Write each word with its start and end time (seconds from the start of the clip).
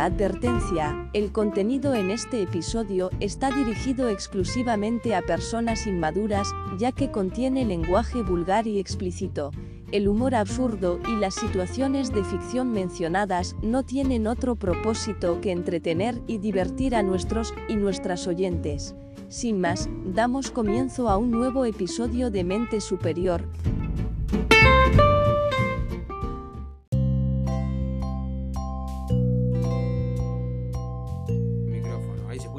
Advertencia, 0.00 1.10
el 1.12 1.30
contenido 1.30 1.92
en 1.92 2.10
este 2.10 2.40
episodio 2.40 3.10
está 3.20 3.50
dirigido 3.50 4.08
exclusivamente 4.08 5.14
a 5.14 5.20
personas 5.20 5.86
inmaduras, 5.86 6.54
ya 6.78 6.90
que 6.90 7.10
contiene 7.10 7.66
lenguaje 7.66 8.22
vulgar 8.22 8.66
y 8.66 8.78
explícito. 8.78 9.50
El 9.92 10.08
humor 10.08 10.34
absurdo 10.34 11.00
y 11.06 11.16
las 11.16 11.34
situaciones 11.34 12.14
de 12.14 12.24
ficción 12.24 12.72
mencionadas 12.72 13.56
no 13.60 13.82
tienen 13.82 14.26
otro 14.26 14.56
propósito 14.56 15.42
que 15.42 15.52
entretener 15.52 16.18
y 16.26 16.38
divertir 16.38 16.94
a 16.94 17.02
nuestros 17.02 17.52
y 17.68 17.76
nuestras 17.76 18.26
oyentes. 18.26 18.94
Sin 19.28 19.60
más, 19.60 19.90
damos 20.06 20.50
comienzo 20.50 21.10
a 21.10 21.18
un 21.18 21.30
nuevo 21.30 21.66
episodio 21.66 22.30
de 22.30 22.42
Mente 22.42 22.80
Superior. 22.80 23.44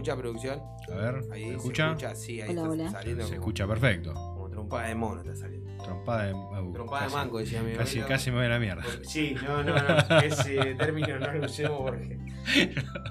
Escucha 0.02 0.16
producción. 0.18 0.62
A 0.91 0.96
ver, 0.96 1.16
Ahí 1.32 1.41
¿se 1.44 1.50
se 1.50 1.55
escucha? 1.58 1.88
escucha, 1.90 2.16
sí, 2.16 2.41
ahí 2.41 2.50
Hola, 2.50 2.62
está 2.62 2.70
hola. 2.72 2.91
saliendo 2.91 3.23
Se 3.23 3.30
como, 3.30 3.41
escucha 3.41 3.68
perfecto. 3.68 4.14
como 4.14 4.50
trompada 4.50 4.88
de 4.88 4.96
mono 4.96 5.22
está 5.22 5.36
saliendo. 5.36 5.84
Trompada 5.84 6.24
de, 6.26 6.34
uh, 6.34 6.74
Trompada 6.74 7.02
de 7.02 7.08
casi- 7.08 7.16
manco, 7.16 7.38
decía 7.40 7.62
mi 7.64 7.74
Casi, 7.74 8.00
abuelo. 8.00 8.08
casi 8.16 8.32
me 8.32 8.38
voy 8.38 8.46
a 8.46 8.50
la 8.50 8.60
mierda. 8.60 8.84
Porque- 8.84 9.05
Sí, 9.05 9.36
no, 9.44 9.64
no, 9.64 9.76
no. 9.76 10.20
Ese 10.20 10.76
término 10.76 11.20
no 11.20 11.32
lo 11.34 11.46
usemos 11.46 11.80
porque. 11.82 12.20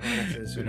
Hasta 0.00 0.62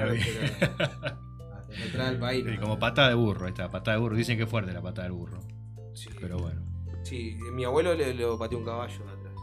la 1.69 1.85
entrada 1.85 2.09
del 2.11 2.19
país. 2.19 2.45
Sí, 2.45 2.55
¿no? 2.55 2.61
como 2.61 2.79
patada 2.79 3.09
de 3.09 3.15
burro, 3.15 3.47
está, 3.47 3.69
patada 3.71 3.97
de 3.97 4.01
burro. 4.03 4.15
Dicen 4.15 4.37
que 4.37 4.43
es 4.43 4.49
fuerte 4.49 4.73
la 4.73 4.81
patada 4.81 5.03
del 5.03 5.13
burro. 5.13 5.39
Sí, 5.93 6.09
Pero 6.19 6.37
bueno. 6.37 6.61
sí, 7.03 7.37
mi 7.53 7.63
abuelo 7.63 7.93
le, 7.93 8.13
lo 8.13 8.37
pateó 8.37 8.57
un 8.57 8.65
caballo 8.65 9.05
de 9.05 9.11
atrás. 9.11 9.33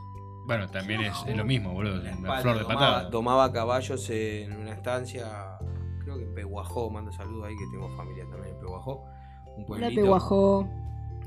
Bueno, 0.46 0.68
también 0.68 1.02
es, 1.02 1.14
es 1.26 1.36
lo 1.36 1.44
mismo, 1.44 1.72
boludo. 1.72 2.00
Una 2.00 2.40
flor 2.40 2.56
de 2.56 2.62
domaba, 2.62 2.80
patada. 2.80 3.10
domaba 3.10 3.52
caballos 3.52 4.08
en 4.10 4.52
una 4.56 4.72
estancia, 4.72 5.47
que 6.18 6.24
en 6.24 6.34
Peguajó, 6.34 6.90
mando 6.90 7.10
saludos 7.12 7.46
ahí 7.46 7.56
que 7.56 7.64
tengo 7.72 7.88
familia 7.96 8.24
también 8.30 8.54
en 8.54 8.60
Peguajó. 8.60 9.04
Un 9.56 9.62
La 9.62 9.66
pueblito. 9.66 10.00
peguajó. 10.02 10.68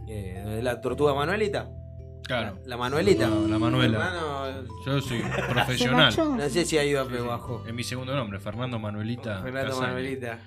Eh, 0.07 0.41
¿donde 0.43 0.61
la 0.63 0.81
tortuga 0.81 1.13
Manuelita. 1.13 1.69
Claro. 2.23 2.55
La, 2.63 2.67
la 2.69 2.77
Manuelita. 2.77 3.27
No, 3.27 3.47
la 3.47 3.59
Manuela. 3.59 3.97
Hermano, 3.97 4.67
Yo 4.85 5.01
soy 5.01 5.21
¿Se 5.21 5.43
profesional. 5.53 6.13
no 6.17 6.49
sé 6.49 6.65
si 6.65 6.77
ha 6.77 6.83
ido 6.85 7.01
a 7.01 7.03
Sí, 7.05 7.09
sí. 7.11 7.15
Peguajó. 7.17 7.63
Es 7.67 7.73
mi 7.73 7.83
segundo 7.83 8.15
nombre, 8.15 8.39
Fernando 8.39 8.79
Manuelita. 8.79 9.41
Fernando. 9.41 9.79
Manuelita. 9.79 10.39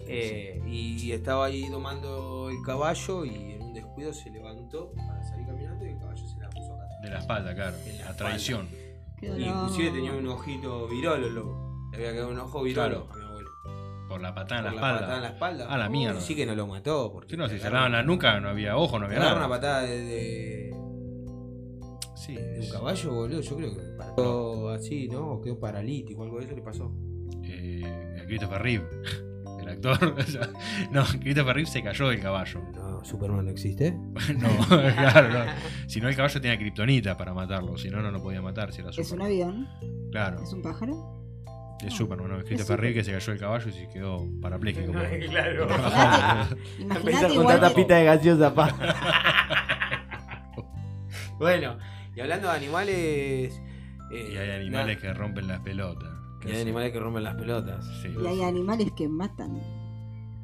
Eh, 0.00 0.60
y 0.66 1.10
estaba 1.12 1.46
ahí 1.46 1.68
domando 1.68 2.48
el 2.50 2.62
caballo 2.64 3.24
y 3.24 3.52
en 3.52 3.62
un 3.62 3.74
descuido 3.74 4.12
se 4.12 4.30
levantó 4.30 4.92
para 4.94 5.22
salir 5.24 5.46
caminando 5.46 5.84
y 5.84 5.90
el 5.90 5.98
caballo 5.98 6.26
se 6.26 6.38
la 6.38 6.48
puso 6.50 6.74
acá. 6.74 6.84
De 7.02 7.10
la 7.10 7.18
espalda, 7.18 7.54
claro. 7.54 7.76
En 7.86 7.98
la 7.98 8.04
La 8.06 8.16
traición. 8.16 8.68
Y 9.22 9.26
inclusive 9.26 9.90
tenía 9.90 10.12
un 10.12 10.26
ojito 10.28 10.86
virolo, 10.88 11.28
loco. 11.30 11.88
Le 11.92 11.96
había 11.98 12.12
quedado 12.12 12.30
un 12.30 12.38
ojo 12.38 12.62
virolo 12.62 13.08
Por 14.16 14.22
la 14.22 14.34
patada 14.34 14.60
en 14.60 14.64
la 14.64 14.70
Por 14.70 14.76
espalda. 14.78 15.00
patada 15.00 15.16
en 15.16 15.22
la 15.22 15.28
espalda. 15.28 15.66
A 15.68 15.76
la 15.76 15.88
mierda. 15.90 16.20
Sí 16.22 16.34
que 16.34 16.46
no 16.46 16.54
lo 16.54 16.66
mató. 16.66 17.12
Porque 17.12 17.30
Si 17.32 17.36
no, 17.36 17.48
si 17.50 17.58
lavan 17.58 17.92
la 17.92 18.02
nuca 18.02 18.40
no 18.40 18.48
había 18.48 18.76
ojo, 18.78 18.98
no 18.98 19.04
había 19.04 19.18
nada. 19.18 19.36
una 19.36 19.48
patada 19.48 19.82
de, 19.82 20.00
de- 20.04 20.70
Sí, 22.16 22.34
de 22.34 22.60
un 22.60 22.70
caballo, 22.70 23.12
boludo. 23.14 23.40
Yo 23.42 23.56
creo 23.56 23.74
que 23.74 23.80
quedó 24.16 24.70
así, 24.70 25.06
¿no? 25.08 25.32
O 25.32 25.42
quedó 25.42 25.60
paralítico, 25.60 26.22
algo 26.22 26.38
de 26.38 26.46
eso 26.46 26.54
le 26.56 26.62
pasó. 26.62 26.90
eh, 27.44 28.24
Christopher 28.26 28.62
Reeve, 28.62 28.84
el 29.60 29.68
actor. 29.68 30.14
no, 30.90 31.04
Christopher 31.20 31.54
Reeve 31.54 31.70
se 31.70 31.82
cayó 31.82 32.08
del 32.08 32.20
caballo. 32.20 32.62
No, 32.74 33.04
Superman 33.04 33.44
no 33.44 33.50
existe. 33.50 33.92
No, 34.38 34.48
claro, 34.68 35.28
no. 35.28 35.44
Si 35.88 36.00
no, 36.00 36.08
el 36.08 36.16
caballo 36.16 36.40
tenía 36.40 36.56
kriptonita 36.58 37.16
para 37.18 37.34
matarlo. 37.34 37.76
Si 37.76 37.90
no, 37.90 38.00
no 38.00 38.10
lo 38.10 38.22
podía 38.22 38.40
matar. 38.40 38.72
Si 38.72 38.80
era 38.80 38.90
¿Es 38.90 39.12
un 39.12 39.20
avión? 39.20 39.68
Claro, 40.10 40.42
¿Es 40.42 40.52
un 40.54 40.62
pájaro? 40.62 41.22
Es 41.84 41.92
Superman, 41.94 42.28
¿no? 42.28 42.38
Es 42.38 42.44
Christopher 42.44 42.66
Super. 42.76 42.80
Reeve 42.80 42.94
que 42.94 43.04
se 43.04 43.12
cayó 43.12 43.32
del 43.32 43.40
caballo 43.40 43.68
y 43.68 43.72
se 43.72 43.88
quedó 43.88 44.26
parapléjico. 44.40 44.92
claro. 45.30 45.66
Imagínate, 46.78 47.34
igual 47.34 47.74
que- 47.74 47.84
de 47.84 48.04
gaseosa, 48.04 48.54
pa. 48.54 48.74
bueno, 51.38 51.78
y 52.14 52.20
hablando 52.20 52.48
de 52.48 52.54
animales. 52.56 53.60
eh, 54.10 54.30
Y 54.32 54.36
hay 54.36 54.50
animales 54.50 54.98
que 54.98 55.12
rompen 55.12 55.46
las 55.48 55.60
pelotas. 55.60 56.10
y 56.46 56.50
hay 56.50 56.62
animales 56.62 56.92
que 56.92 57.00
rompen 57.00 57.24
las 57.24 57.34
pelotas. 57.34 57.84
Sí, 58.02 58.08
Y 58.22 58.26
hay 58.26 58.42
animales 58.42 58.92
que 58.96 59.08
matan. 59.08 59.60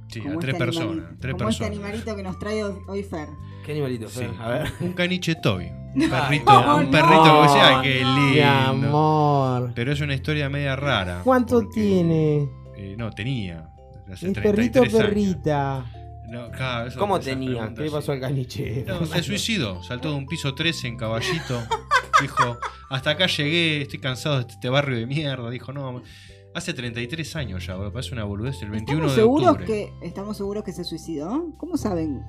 sí, 0.09 0.21
a 0.21 0.25
como 0.25 0.39
tres 0.41 0.55
este 0.55 0.65
personas. 0.65 0.91
animalito- 0.93 1.21
Tres 1.21 1.35
como 1.35 1.49
este 1.49 1.65
personas. 1.65 1.85
animalito 1.89 2.17
que 2.17 2.23
nos 2.23 2.39
trae 2.39 2.65
hoy 2.65 3.03
Fer. 3.03 3.29
¿Qué 3.65 3.73
animalito? 3.73 4.09
Sí. 4.09 4.21
Fer? 4.21 4.31
A 4.41 4.49
ver. 4.49 4.73
Un 4.81 4.93
caniche 4.93 5.35
toy. 5.37 5.71
Un 5.95 6.09
perrito, 6.11 6.63
no, 6.63 6.77
un 6.77 6.85
no. 6.87 6.91
perrito 6.91 7.23
que 7.25 7.43
decía, 7.43 7.69
ay, 7.79 7.83
qué 7.83 8.03
No. 8.03 8.15
Mi 8.17 8.31
lindo. 8.35 8.89
amor. 8.89 9.73
Pero 9.75 9.93
es 9.93 10.01
una 10.01 10.15
historia 10.15 10.49
media 10.49 10.75
rara. 10.77 11.21
¿Cuánto 11.25 11.61
porque, 11.63 11.81
tiene? 11.81 12.49
eh, 12.77 12.95
no, 12.97 13.11
tenía. 13.11 13.69
Hace 14.11 14.29
¿Es 14.29 14.33
33 14.35 14.43
perrito 14.43 14.99
perrita? 14.99 15.87
No, 16.29 16.51
claro, 16.51 16.89
eso- 16.89 16.99
¿Cómo 16.99 17.21
tenía? 17.21 17.73
¿Qué 17.75 17.83
le 17.83 17.91
pasó 17.91 18.13
al 18.13 18.21
caniche? 18.21 18.85
No, 18.87 19.05
se 19.07 19.23
suicidó, 19.23 19.83
saltó 19.83 20.11
de 20.11 20.17
un 20.17 20.27
piso 20.27 20.55
13 20.55 20.89
en 20.89 20.97
caballito. 20.97 21.61
Dijo, 22.23 22.59
hasta 22.89 23.11
acá 23.11 23.27
llegué, 23.27 23.83
estoy 23.83 23.99
cansado 23.99 24.37
de 24.43 24.47
este 24.51 24.69
barrio 24.69 24.97
de 24.97 25.07
mierda. 25.07 25.51
Dijo, 25.51 25.73
no, 25.73 26.03
hace 26.55 26.73
33 26.73 27.37
años 27.37 27.67
ya, 27.67 27.75
boludo, 27.75 27.93
parece 27.93 28.15
una 28.15 28.25
boludez, 28.25 28.63
el 28.63 28.71
21 28.71 29.07
¿Estamos 29.09 29.17
de 29.17 29.23
seguros, 29.23 29.49
octubre. 29.49 29.67
que, 29.67 30.07
¿Estamos 30.07 30.37
seguros 30.37 30.63
que 30.65 30.73
se 30.73 30.85
suicidó? 30.85 31.49
¿Cómo 31.59 31.77
saben? 31.77 32.23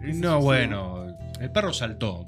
que 0.00 0.06
No, 0.08 0.12
suicidó? 0.12 0.40
bueno, 0.40 1.06
el 1.40 1.50
perro 1.50 1.72
saltó. 1.72 2.26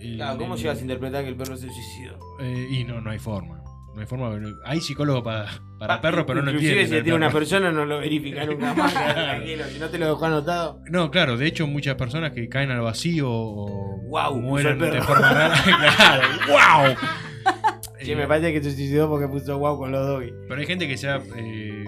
El- 0.00 0.16
Claro, 0.16 0.38
¿cómo 0.38 0.54
el- 0.54 0.60
llegas 0.60 0.78
a 0.78 0.80
interpretar 0.82 1.22
que 1.24 1.28
el 1.30 1.36
perro 1.36 1.56
se 1.56 1.66
suicidó? 1.68 2.18
eh, 2.40 2.68
y 2.70 2.84
no, 2.84 3.00
no 3.00 3.10
hay 3.10 3.18
forma. 3.18 3.62
No 3.94 4.00
hay 4.00 4.06
forma. 4.06 4.30
Hay 4.66 4.80
psicólogo 4.80 5.22
para, 5.22 5.46
para 5.78 6.00
perros, 6.00 6.24
pero 6.26 6.42
no 6.42 6.50
Ah, 6.50 6.52
Inclusive 6.52 6.72
entienden. 6.82 6.98
si 7.00 7.02
tiene 7.04 7.16
una 7.16 7.30
persona 7.30 7.72
no 7.72 7.84
lo 7.84 7.98
verifica 7.98 8.44
nunca 8.46 8.72
más. 8.72 8.92
tranquilo, 9.14 9.64
si 9.64 9.78
no 9.80 9.88
te 9.88 9.98
lo 9.98 10.06
dejó 10.06 10.24
anotado. 10.26 10.80
No, 10.88 11.10
claro, 11.10 11.36
de 11.36 11.46
hecho 11.46 11.66
muchas 11.66 11.96
personas 11.96 12.30
que 12.32 12.48
caen 12.48 12.70
al 12.70 12.80
vacío 12.82 13.28
o 13.30 14.40
mueren 14.40 14.78
de 14.78 15.02
forma 15.02 15.32
rara. 15.32 15.54
claro, 15.96 16.28
wow. 16.48 16.96
Sí, 18.00 18.14
me 18.14 18.26
parece 18.28 18.52
que 18.52 18.62
se 18.62 18.70
suicidó 18.74 19.08
porque 19.08 19.26
puso 19.28 19.58
guau 19.58 19.76
con 19.76 19.90
los 19.92 20.06
doggies. 20.06 20.34
Pero 20.48 20.60
hay 20.60 20.66
gente 20.66 20.86
que 20.88 20.96
se 20.96 21.08
ha 21.08 21.20
eh, 21.36 21.84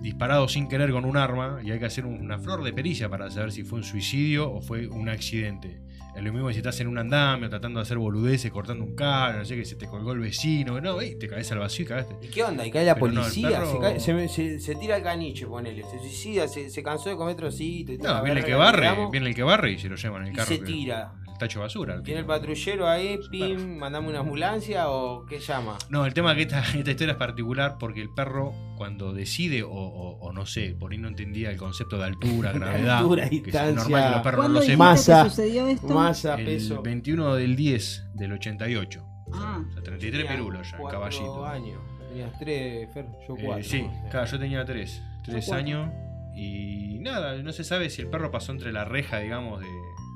disparado 0.00 0.46
sin 0.48 0.68
querer 0.68 0.92
con 0.92 1.04
un 1.04 1.16
arma 1.16 1.58
y 1.64 1.72
hay 1.72 1.78
que 1.80 1.86
hacer 1.86 2.06
una 2.06 2.38
flor 2.38 2.62
de 2.62 2.72
pericia 2.72 3.08
para 3.08 3.28
saber 3.30 3.50
si 3.52 3.64
fue 3.64 3.78
un 3.80 3.84
suicidio 3.84 4.50
o 4.52 4.60
fue 4.62 4.86
un 4.86 5.08
accidente. 5.08 5.80
Es 6.20 6.26
lo 6.26 6.34
mismo 6.34 6.48
que 6.48 6.52
si 6.52 6.58
estás 6.58 6.78
en 6.80 6.86
un 6.88 6.98
andamio 6.98 7.48
tratando 7.48 7.78
de 7.80 7.82
hacer 7.84 7.96
boludeces, 7.96 8.50
cortando 8.52 8.84
un 8.84 8.94
cable, 8.94 9.38
no 9.38 9.44
sé, 9.46 9.56
que 9.56 9.64
se 9.64 9.74
te 9.76 9.86
colgó 9.86 10.12
el 10.12 10.18
vecino, 10.20 10.78
no, 10.78 11.00
ey, 11.00 11.14
te 11.14 11.26
caes 11.26 11.50
al 11.50 11.60
vacío 11.60 11.86
y 11.86 11.88
cagaste. 11.88 12.16
¿Y 12.20 12.28
qué 12.28 12.44
onda? 12.44 12.66
¿Y 12.66 12.70
cae 12.70 12.84
la 12.84 12.94
Pero 12.94 13.06
no, 13.06 13.12
el 13.12 13.16
policía? 13.20 13.48
perro- 13.62 13.72
se, 13.72 13.78
cae- 13.78 14.00
se- 14.00 14.28
se- 14.28 14.60
se 14.60 14.74
tira 14.74 14.96
al 14.96 15.02
caniche, 15.02 15.46
ponele. 15.46 15.82
Se 15.82 15.98
suicida, 15.98 16.46
se, 16.46 16.82
cansó 16.82 17.08
de 17.08 17.16
comer 17.16 17.36
trocitos. 17.36 17.94
y 17.94 17.98
No, 17.98 18.22
viene 18.22 18.40
el 18.40 18.44
que 18.46 18.54
barre, 18.54 18.86
viene 19.10 19.28
el 19.30 19.34
que 19.34 19.42
barre 19.42 19.72
y 19.72 19.78
se 19.78 19.88
lo 19.88 19.96
llevan 19.96 20.20
en 20.22 20.28
el 20.28 20.34
Y 20.34 20.36
carro. 20.36 20.48
se 20.48 20.58
tira. 20.58 21.12
El 21.40 21.48
tacho 21.48 21.58
de 21.60 21.62
basura. 21.64 22.02
¿Tiene 22.02 22.20
el 22.20 22.26
patrullero 22.26 22.86
ahí? 22.86 23.18
Pim, 23.30 23.78
mandame 23.78 24.08
una 24.08 24.18
ambulancia 24.20 24.90
o 24.90 25.24
qué 25.24 25.38
llama? 25.40 25.78
No, 25.88 26.04
el 26.04 26.12
tema 26.12 26.32
es 26.32 26.36
que 26.36 26.42
esta, 26.42 26.60
esta 26.78 26.90
historia 26.90 27.12
es 27.12 27.18
particular 27.18 27.76
porque 27.78 28.02
el 28.02 28.10
perro 28.10 28.52
cuando 28.76 29.14
decide 29.14 29.62
o, 29.62 29.70
o- 29.70 30.18
o 30.20 30.32
no 30.32 30.44
sé, 30.44 30.76
por 30.78 30.92
ahí 30.92 30.98
no 30.98 31.08
entendía 31.08 31.50
el 31.50 31.56
concepto 31.56 31.96
de 31.96 32.04
altura, 32.04 32.52
gravedad, 32.54 32.98
Altura, 32.98 33.28
que 33.28 33.36
es 33.36 33.42
distancia. 33.44 33.74
normal 33.74 34.04
que 34.04 34.10
los 34.16 34.22
perros 34.22 34.36
no 34.38 34.42
¿Cuándo 34.42 34.60
lo 34.60 34.66
sepan. 34.66 34.78
Masa. 34.78 35.24
sucedió 35.30 35.66
esto? 35.68 35.86
Masa, 35.94 36.34
El 36.34 36.44
peso. 36.44 36.82
21 36.82 37.34
del 37.36 37.56
10 37.56 38.04
del 38.14 38.32
88. 38.34 39.06
Ah. 39.32 39.62
O 39.66 39.72
sea, 39.72 39.82
33 39.82 40.22
Tenía 40.22 40.36
pirulos 40.36 40.70
ya, 40.70 40.76
cuatro 40.76 40.98
caballito. 41.00 41.46
años. 41.46 41.80
Tenías 42.10 42.38
tres, 42.38 42.92
Fer, 42.92 43.06
yo 43.26 43.34
Eh, 43.38 43.42
cuatro. 43.46 43.64
sí, 43.64 43.86
claro, 44.10 44.26
yo 44.26 44.38
tenía 44.38 44.64
3. 44.64 45.02
3 45.24 45.46
cuatro. 45.46 45.54
años 45.54 45.90
y 46.36 46.98
nada, 47.00 47.36
no 47.42 47.52
se 47.52 47.64
sabe 47.64 47.88
si 47.90 48.02
el 48.02 48.08
perro 48.08 48.30
pasó 48.30 48.52
entre 48.52 48.72
la 48.72 48.84
reja, 48.84 49.18
digamos, 49.20 49.60
de- 49.60 49.66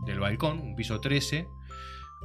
del 0.06 0.20
balcón, 0.20 0.60
un 0.60 0.76
piso 0.76 1.00
13. 1.00 1.47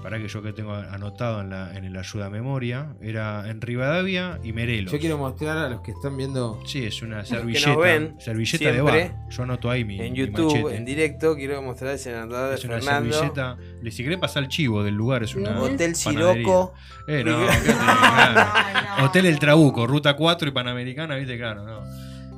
Para 0.02 0.18
que 0.18 0.30
yo 0.30 0.42
que 0.42 0.54
tengo 0.54 0.74
anotado 0.74 1.42
en, 1.42 1.50
la, 1.50 1.76
en 1.76 1.84
el 1.84 1.98
ayuda 1.98 2.30
memoria, 2.30 2.96
era 3.02 3.50
en 3.50 3.60
Rivadavia 3.60 4.40
y 4.42 4.54
Merelos. 4.54 4.94
Yo 4.94 4.98
quiero 5.00 5.18
mostrar 5.18 5.58
a 5.58 5.68
los 5.68 5.82
que 5.82 5.92
están 5.92 6.16
viendo 6.16 6.58
Sí, 6.66 6.86
es 6.86 7.02
una 7.02 7.26
servilleta. 7.26 7.76
ven 7.76 8.16
servilleta 8.18 8.72
de 8.72 8.80
bar. 8.80 9.16
Yo 9.30 9.44
anoto 9.44 9.70
ahí 9.70 9.84
mi, 9.84 10.00
en 10.00 10.16
YouTube, 10.16 10.70
en 10.74 10.86
directo, 10.86 11.36
quiero 11.36 11.62
mostrar 11.62 11.92
el 11.92 12.00
senador 12.00 12.48
de 12.50 12.56
Es 12.56 12.64
una 12.64 12.76
Fernando. 12.76 13.12
servilleta. 13.12 13.58
Le 13.82 13.92
si 13.92 14.04
querés 14.04 14.20
pasar 14.20 14.44
el 14.44 14.48
chivo 14.50 14.84
del 14.86 14.96
lugar, 14.96 15.24
es 15.24 15.36
una. 15.36 15.60
Hotel. 15.60 15.94
Siroco. 15.94 16.74
Eh, 17.06 17.22
no, 17.26 17.46
claro. 17.46 18.52
Ay, 18.56 18.74
no. 19.00 19.06
Hotel 19.06 19.26
El 19.26 19.38
Trabuco, 19.38 19.86
ruta 19.86 20.16
4 20.16 20.48
y 20.48 20.52
Panamericana, 20.54 21.18
viste, 21.18 21.36
claro, 21.38 21.66
no. 21.66 21.82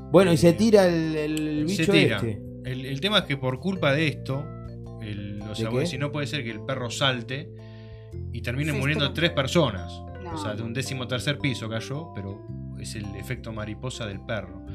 Bueno, 0.09 0.33
y 0.33 0.37
se 0.37 0.53
tira 0.53 0.87
el, 0.87 1.15
el 1.15 1.69
Se 1.69 1.81
bicho 1.83 1.91
tira. 1.91 2.15
este. 2.15 2.41
El, 2.65 2.87
el 2.87 2.99
tema 3.01 3.19
es 3.19 3.25
que 3.25 3.37
por 3.37 3.59
culpa 3.59 3.91
de 3.93 4.07
esto, 4.07 4.43
o 5.51 5.55
sea, 5.55 5.69
decís, 5.69 5.99
no 5.99 6.11
puede 6.11 6.27
ser 6.27 6.43
que 6.43 6.51
el 6.51 6.61
perro 6.61 6.89
salte 6.89 7.49
y 8.31 8.41
terminen 8.41 8.75
Sí, 8.75 8.81
muriendo 8.81 9.13
tres 9.13 9.31
personas. 9.31 9.91
No. 10.23 10.33
O 10.33 10.37
sea, 10.37 10.53
de 10.55 10.61
un 10.61 10.73
décimo 10.73 11.07
tercer 11.07 11.39
piso 11.39 11.69
cayó, 11.69 12.11
pero 12.13 12.45
es 12.79 12.95
el 12.95 13.05
efecto 13.15 13.51
mariposa 13.51 14.05
del 14.05 14.21
perro. 14.21 14.65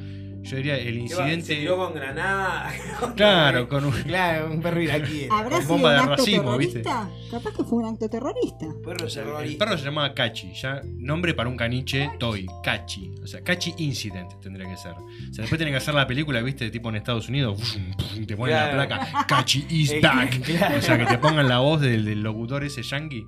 Yo 0.46 0.56
diría 0.56 0.76
el. 0.76 0.94
Se 0.94 1.00
incidente. 1.00 1.56
tiró 1.56 1.76
con 1.76 1.94
granada. 1.94 2.72
Claro, 3.16 3.68
con 3.68 3.84
un. 3.84 3.92
Claro, 3.92 4.50
un 4.50 4.60
perro 4.62 4.80
iraquí. 4.80 5.26
¿Habrá 5.30 5.56
Con 5.56 5.60
sido 5.62 5.68
bomba 5.74 5.88
un 5.90 5.94
de 5.96 6.00
acto 6.02 6.16
racismo, 6.16 6.56
¿viste? 6.58 6.80
terrorista? 6.82 7.30
Capaz 7.30 7.56
que 7.56 7.64
fue 7.64 7.78
un 7.78 7.84
acto 7.86 8.08
terrorista. 8.08 8.66
Perro 8.84 9.08
sea, 9.10 9.22
el 9.22 9.28
terrorista. 9.28 9.64
perro 9.64 9.78
se 9.78 9.84
llamaba 9.84 10.14
Cachi, 10.14 10.52
ya 10.54 10.82
nombre 10.96 11.34
para 11.34 11.48
un 11.48 11.56
caniche 11.56 12.10
toy, 12.18 12.46
Cachi. 12.62 13.14
O 13.22 13.26
sea, 13.26 13.42
Cachi 13.42 13.74
Incident 13.78 14.32
tendría 14.40 14.68
que 14.68 14.76
ser. 14.76 14.92
O 14.92 15.32
sea, 15.32 15.42
después 15.42 15.58
tienen 15.58 15.72
que 15.72 15.78
hacer 15.78 15.94
la 15.94 16.06
película, 16.06 16.40
viste, 16.42 16.70
tipo 16.70 16.88
en 16.90 16.96
Estados 16.96 17.28
Unidos, 17.28 17.78
te 18.26 18.36
ponen 18.36 18.54
Claro. 18.56 18.76
la 18.76 18.86
placa, 18.88 19.26
Cachi 19.26 19.66
is 19.70 19.90
Eh, 19.92 20.00
back. 20.00 20.40
claro. 20.42 20.78
O 20.78 20.82
sea, 20.82 20.98
que 20.98 21.06
te 21.06 21.18
pongan 21.18 21.48
la 21.48 21.58
voz 21.58 21.80
del, 21.80 22.04
del 22.04 22.22
locutor 22.22 22.64
ese 22.64 22.82
yankee. 22.82 23.26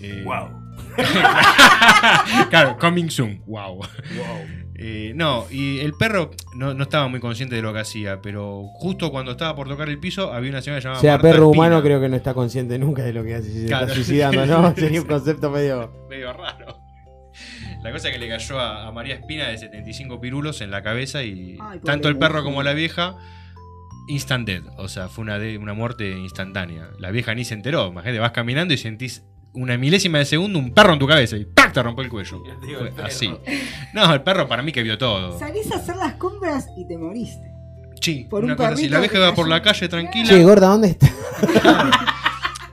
Eh, 0.00 0.22
Wow. 0.24 0.50
claro, 2.50 2.76
coming 2.78 3.08
soon, 3.08 3.42
wow. 3.46 3.76
Wow. 3.76 3.86
Eh, 4.78 5.12
no, 5.14 5.46
y 5.50 5.78
el 5.80 5.92
perro 5.94 6.30
no, 6.54 6.74
no 6.74 6.82
estaba 6.82 7.08
muy 7.08 7.18
consciente 7.20 7.54
de 7.56 7.62
lo 7.62 7.72
que 7.72 7.80
hacía, 7.80 8.20
pero 8.20 8.64
justo 8.74 9.10
cuando 9.10 9.32
estaba 9.32 9.54
por 9.56 9.68
tocar 9.68 9.88
el 9.88 9.98
piso 9.98 10.32
había 10.32 10.50
una 10.50 10.60
señora 10.62 10.80
O 10.80 10.82
llamada 10.82 11.00
sea, 11.00 11.12
Marta 11.12 11.22
perro 11.30 11.44
Espina. 11.46 11.66
humano 11.66 11.82
creo 11.82 12.00
que 12.00 12.08
no 12.08 12.16
está 12.16 12.34
consciente 12.34 12.78
nunca 12.78 13.02
de 13.02 13.12
lo 13.12 13.24
que 13.24 13.34
hace. 13.36 13.50
Se 13.52 13.66
Claro. 13.66 13.84
está 13.86 13.94
suicidando, 13.94 14.44
¿no? 14.46 14.74
Sería 14.76 15.00
un 15.00 15.06
concepto 15.06 15.50
medio. 15.50 15.90
medio 16.10 16.32
raro. 16.32 16.78
La 17.82 17.92
cosa 17.92 18.08
es 18.08 18.14
que 18.14 18.18
le 18.20 18.28
cayó 18.28 18.58
a, 18.58 18.86
a 18.88 18.92
María 18.92 19.14
Espina 19.14 19.48
de 19.48 19.58
75 19.58 20.20
pirulos 20.20 20.60
en 20.60 20.70
la 20.70 20.82
cabeza 20.82 21.22
y 21.22 21.56
Ay, 21.60 21.78
tanto 21.84 22.08
el 22.08 22.18
perro 22.18 22.42
como 22.42 22.62
la 22.62 22.72
vieja 22.72 23.14
instant 24.08 24.46
dead, 24.46 24.62
o 24.76 24.88
sea, 24.88 25.08
fue 25.08 25.22
una, 25.22 25.38
de- 25.38 25.58
una 25.58 25.72
muerte 25.74 26.10
instantánea. 26.10 26.88
La 26.98 27.10
vieja 27.10 27.34
ni 27.34 27.44
se 27.44 27.54
enteró, 27.54 27.88
imagínate, 27.88 28.18
vas 28.20 28.30
caminando 28.32 28.72
y 28.74 28.78
sentís 28.78 29.24
una 29.56 29.76
milésima 29.76 30.18
de 30.18 30.24
segundo 30.24 30.58
un 30.58 30.72
perro 30.72 30.92
en 30.92 30.98
tu 30.98 31.06
cabeza 31.06 31.36
y 31.36 31.44
¡pac! 31.44 31.72
te 31.72 31.82
rompe 31.82 32.02
el 32.02 32.08
cuello. 32.08 32.42
Digo, 32.66 32.78
Fue 32.80 32.88
el 32.88 33.04
así. 33.04 33.34
No, 33.92 34.12
el 34.14 34.22
perro 34.22 34.46
para 34.48 34.62
mí 34.62 34.70
que 34.72 34.82
vio 34.82 34.96
todo. 34.96 35.38
Salís 35.38 35.70
a 35.72 35.76
hacer 35.76 35.96
las 35.96 36.14
compras 36.14 36.66
y 36.76 36.86
te 36.86 36.96
moriste. 36.96 37.50
Sí, 38.00 38.26
por 38.30 38.44
una 38.44 38.52
un 38.52 38.56
cosa 38.58 38.70
así. 38.70 38.88
La 38.88 38.98
vieja 39.00 39.12
que 39.12 39.18
iba 39.18 39.34
por 39.34 39.48
la 39.48 39.60
calle 39.62 39.88
tranquila. 39.88 40.28
Che, 40.28 40.44
gorda, 40.44 40.68
¿dónde 40.68 40.88
está? 40.90 41.08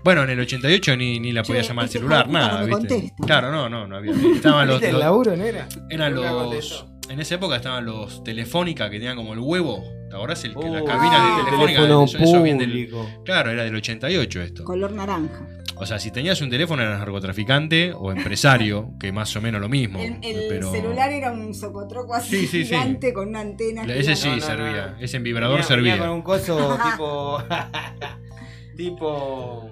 Bueno, 0.03 0.23
en 0.23 0.31
el 0.31 0.39
88 0.41 0.97
ni, 0.97 1.17
ni 1.21 1.31
la 1.31 1.43
Che, 1.43 1.47
podía 1.53 1.61
llamar 1.61 1.83
al 1.83 1.85
este 1.87 1.99
celular, 1.99 2.27
hijo 2.27 2.33
de 2.33 2.33
puta 2.33 2.45
nada, 2.47 2.59
no 2.59 2.67
me 2.67 2.75
¿viste? 2.75 2.93
contesta. 2.95 3.25
Claro, 3.25 3.51
no, 3.53 3.69
no, 3.69 3.87
no 3.87 3.95
había. 3.95 4.11
Estaban 4.11 4.67
los, 4.67 4.75
¿Viste 4.81 4.87
el 4.89 4.93
los- 4.95 5.01
laburo, 5.01 5.37
no 5.37 5.43
era? 5.45 5.67
Eran 5.89 6.13
Nunca 6.13 6.31
los. 6.31 6.41
contestó. 6.43 6.89
En 7.09 7.19
esa 7.21 7.35
época 7.35 7.55
estaban 7.55 7.85
los 7.85 8.21
Telefónica 8.23 8.89
que 8.89 8.97
tenían 8.97 9.15
como 9.15 9.31
el 9.33 9.39
huevo. 9.39 9.81
¿Te 10.09 10.15
acordás? 10.17 10.43
El, 10.43 10.55
que 10.55 10.69
la 10.69 10.83
Uh, 10.83 10.85
cabina 10.85 11.11
ah, 11.13 11.37
de 11.37 11.43
Telefónica. 11.45 11.81
Teléfono 11.83 12.03
eso- 12.05 12.17
eso 12.17 12.43
viene 12.43 12.59
del- 12.59 12.69
público. 12.89 13.07
claro, 13.23 13.51
era 13.51 13.63
del 13.63 13.75
88 13.75 14.41
esto. 14.41 14.63
Color 14.65 14.91
naranja. 14.91 15.47
O 15.83 15.85
sea, 15.85 15.99
si 15.99 16.11
tenías 16.11 16.41
un 16.41 16.49
teléfono 16.49 16.81
eras 16.81 16.97
narcotraficante 16.99 17.93
o 17.93 18.11
empresario, 18.11 18.91
que 18.99 19.11
más 19.11 19.35
o 19.35 19.41
menos 19.41 19.61
lo 19.61 19.69
mismo. 19.69 19.99
El, 19.99 20.13
el 20.23 20.45
pero 20.49 20.71
celular 20.71 21.11
era 21.11 21.31
un 21.31 21.53
socotroco 21.53 22.13
así 22.15 22.29
Sí, 22.37 22.47
sí, 22.47 22.63
sí. 22.63 22.65
gigante 22.69 23.13
con 23.13 23.29
una 23.29 23.41
antena. 23.41 23.83
Ese 23.83 24.15
sí 24.15 24.29
No, 24.29 24.35
no, 24.37 24.41
servía. 24.41 24.95
no. 24.97 25.03
Ese 25.03 25.17
en 25.17 25.23
vibrador 25.23 25.57
Venía- 25.57 25.67
servía. 25.67 25.93
venía 25.93 26.07
con 26.07 26.15
un 26.17 26.21
coso 26.23 26.77
tipo. 26.91 27.43
tipo. 28.77 29.69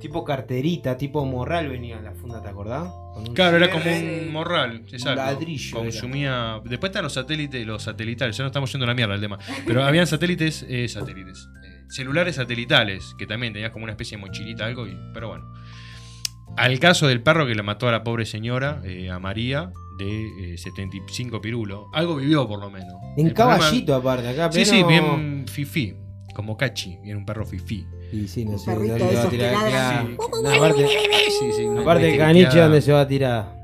tipo 0.00 0.24
carterita, 0.24 0.96
tipo 0.96 1.24
morral 1.24 1.68
venía 1.68 1.96
en 1.96 2.04
la 2.04 2.12
funda, 2.12 2.42
¿te 2.42 2.48
acordás? 2.48 2.88
Claro, 3.34 3.56
era 3.56 3.70
como 3.70 3.84
un 3.90 4.30
morral, 4.30 4.82
exacto. 4.92 5.14
ladrillo 5.16 5.78
Consumía. 5.78 6.60
Después 6.64 6.90
están 6.90 7.02
los 7.02 7.14
satélites, 7.14 7.66
los 7.66 7.82
satelitales, 7.82 8.36
ya 8.36 8.44
no 8.44 8.48
estamos 8.48 8.70
yendo 8.70 8.84
a 8.84 8.88
la 8.88 8.94
mierda 8.94 9.14
el 9.14 9.20
tema. 9.22 9.38
Pero 9.66 9.82
habían 9.84 10.06
satélites, 10.06 10.66
eh, 10.68 10.86
satélites. 10.88 11.48
Celulares 11.88 12.36
satelitales, 12.36 13.14
que 13.18 13.26
también 13.26 13.52
tenías 13.52 13.70
como 13.70 13.84
una 13.84 13.92
especie 13.92 14.16
de 14.16 14.22
mochilita, 14.22 14.64
algo, 14.66 14.86
y, 14.86 14.96
pero 15.14 15.28
bueno. 15.28 15.52
Al 16.56 16.78
caso 16.78 17.06
del 17.08 17.22
perro 17.22 17.46
que 17.46 17.54
la 17.54 17.62
mató 17.62 17.88
a 17.88 17.92
la 17.92 18.02
pobre 18.04 18.24
señora, 18.24 18.80
eh, 18.84 19.10
a 19.10 19.18
María, 19.18 19.72
de 19.98 20.54
eh, 20.54 20.58
75 20.58 21.40
pirulo. 21.40 21.88
Algo 21.92 22.16
vivió 22.16 22.46
por 22.46 22.60
lo 22.60 22.70
menos. 22.70 22.94
En 23.16 23.26
El 23.28 23.34
problema- 23.34 23.58
caballito, 23.58 23.94
aparte, 23.94 24.28
acá. 24.28 24.52
Sí, 24.52 24.64
sí, 24.64 24.82
bien 24.84 25.44
fifí. 25.48 25.94
Como 26.34 26.56
Cachi, 26.56 26.98
bien 27.02 27.16
un 27.16 27.24
perro 27.26 27.46
fifí. 27.46 27.86
Y 28.12 28.28
sí, 28.28 28.44
no 28.44 28.56
sé, 28.58 28.70
perrito 28.72 28.98
¿dónde 28.98 29.06
de 29.06 29.10
se 29.10 29.16
va 29.16 29.20
a 29.20 29.20
esos 29.20 29.30
que 29.30 29.36
tirar? 29.36 30.04
No, 30.42 30.54
aparte, 30.54 30.86
Sí, 30.86 31.52
sí, 31.56 31.62
una 31.64 31.80
aparte 31.80 32.16
caniche. 32.18 32.58
¿dónde 32.60 32.80
se 32.82 32.92
va 32.92 33.00
a 33.00 33.08
tirar? 33.08 33.56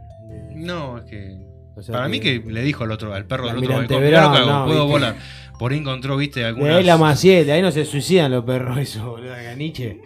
No, 0.55 0.99
es 0.99 1.05
que 1.05 1.37
O 1.77 1.83
sea 1.83 1.95
Para 1.95 2.09
mí 2.09 2.19
que 2.21 2.43
le 2.47 2.63
dijo 2.63 2.85
al 2.85 2.91
otro, 2.93 3.15
al 3.15 3.27
perro 3.27 3.47
del 3.49 3.59
otro 3.59 3.87
que 3.87 4.17
hago, 4.17 4.39
no, 4.51 4.65
puedo 4.67 4.81
¿viste? 4.87 4.93
volar. 4.93 5.17
Por 5.59 5.73
ahí 5.73 5.79
encontró, 5.79 6.17
viste, 6.17 6.41
De 6.41 6.47
algunas... 6.47 6.77
ahí 6.77 6.85
la 6.85 6.97
Maciel, 6.97 7.47
de 7.47 7.53
ahí 7.53 7.63
no 7.63 7.71
se 7.71 7.85
suicidan 7.85 8.31
los 8.33 8.45
perros, 8.45 8.77
eso, 8.79 9.11
boludo, 9.11 9.33
de 9.33 9.45
caniche. 9.45 10.01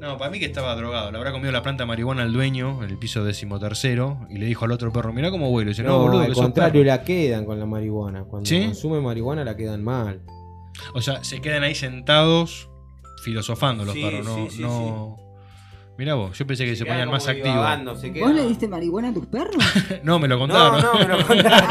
No, 0.00 0.16
para 0.16 0.30
mí 0.30 0.38
que 0.38 0.44
estaba 0.46 0.76
drogado. 0.76 1.10
Le 1.10 1.18
habrá 1.18 1.32
comido 1.32 1.50
la 1.50 1.62
planta 1.62 1.82
de 1.82 1.88
marihuana 1.88 2.22
al 2.22 2.32
dueño 2.32 2.84
en 2.84 2.90
el 2.90 2.98
piso 2.98 3.24
decimotercero 3.24 4.26
y 4.30 4.38
le 4.38 4.46
dijo 4.46 4.64
al 4.64 4.70
otro 4.70 4.92
perro, 4.92 5.12
mirá 5.12 5.30
cómo 5.32 5.50
vuelo. 5.50 5.70
Y 5.70 5.72
dice, 5.72 5.82
no, 5.82 5.90
No, 5.90 5.98
boludo, 6.04 6.20
al 6.20 6.28
que 6.28 6.34
contrario, 6.34 6.82
perro". 6.82 6.86
la 6.86 7.02
quedan 7.02 7.44
con 7.44 7.58
la 7.58 7.66
marihuana. 7.66 8.22
Cuando 8.24 8.48
¿Sí? 8.48 8.62
consumen 8.64 9.02
marihuana 9.02 9.42
la 9.44 9.56
quedan 9.56 9.82
mal. 9.82 10.22
O 10.94 11.02
sea, 11.02 11.24
se 11.24 11.40
quedan 11.40 11.64
ahí 11.64 11.74
sentados 11.74 12.70
filosofando 13.24 13.84
los 13.84 13.94
Sí, 13.94 14.02
perros, 14.02 14.24
no... 14.24 14.34
sí, 14.36 14.56
sí, 14.56 14.62
no... 14.62 15.16
Mirá 15.98 16.14
vos, 16.14 16.38
yo 16.38 16.46
pensé 16.46 16.64
que 16.64 16.76
se, 16.76 16.86
ponían 16.86 17.10
más 17.10 17.26
activos. 17.26 18.00
se 18.00 18.10
¿Vos 18.20 18.32
le 18.32 18.46
diste 18.46 18.68
marihuana 18.68 19.08
a 19.08 19.14
tus 19.14 19.26
perros? 19.26 19.56
No, 20.04 20.20
me 20.20 20.28
lo 20.28 20.36
No, 20.36 20.46
contaron. 20.46 20.80
no, 20.80 20.94
me 20.94 21.08
lo 21.18 21.26
contaron. 21.26 21.68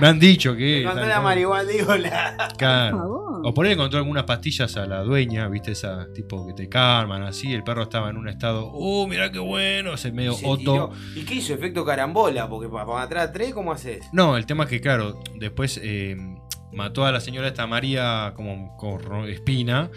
me 0.00 0.06
han 0.08 0.18
dicho 0.18 0.56
que... 0.56 0.82
Me 0.84 0.90
contó 0.90 1.06
la 1.06 1.20
marihuana, 1.20 1.62
digo, 1.70 1.94
la... 1.96 2.34
Por 2.48 2.56
Claro. 2.58 2.98
favor. 2.98 3.28
O 3.44 3.54
por 3.54 3.64
ahí 3.64 3.68
le 3.70 3.74
encontró 3.74 4.00
algunas 4.00 4.24
pastillas 4.24 4.76
a 4.76 4.84
la 4.86 5.04
dueña, 5.04 5.46
viste, 5.46 5.70
esas 5.70 6.12
tipo 6.12 6.44
que 6.48 6.54
te 6.54 6.68
calman, 6.68 7.22
así. 7.22 7.54
El 7.54 7.62
perro 7.62 7.84
estaba 7.84 8.10
en 8.10 8.16
un 8.16 8.28
estado, 8.28 8.66
¡uh, 8.72 9.06
mirá 9.06 9.30
qué 9.30 9.38
bueno! 9.38 9.94
Ese 9.94 10.10
medio 10.10 10.32
se 10.32 10.44
oto. 10.44 10.58
tiró. 10.58 10.90
¿Y 11.14 11.20
qué 11.24 11.34
hizo? 11.36 11.54
Efecto 11.54 11.84
carambola, 11.84 12.48
porque 12.48 12.68
para, 12.68 12.84
para 12.84 13.02
atrás 13.02 13.30
tres, 13.32 13.54
¿cómo 13.54 13.70
haces? 13.70 14.04
No, 14.12 14.36
el 14.36 14.44
tema 14.44 14.64
es 14.64 14.70
que, 14.70 14.80
claro, 14.80 15.22
después 15.36 15.78
eh, 15.84 16.16
mató 16.72 17.04
a 17.06 17.12
la 17.12 17.20
señora 17.20 17.48
esta 17.48 17.66
María 17.66 18.32
como 18.36 18.76
con 18.76 19.00
ro- 19.00 19.26
espina. 19.26 19.90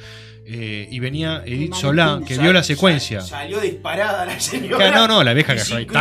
eh, 0.43 0.87
y 0.91 0.99
venía 0.99 1.43
Edith 1.45 1.75
Solá, 1.75 2.19
que 2.27 2.33
Sal- 2.35 2.43
vio 2.43 2.51
la 2.53 2.63
sal- 2.63 2.75
secuencia. 2.75 3.21
Salió 3.21 3.59
disparada 3.61 4.25
la 4.25 4.39
señora. 4.39 4.89
No, 4.91 5.07
no, 5.07 5.23
la 5.23 5.33
vieja 5.33 5.53
que 5.53 5.59
se 5.59 5.65
fue 5.71 5.77
ahí, 5.77 5.85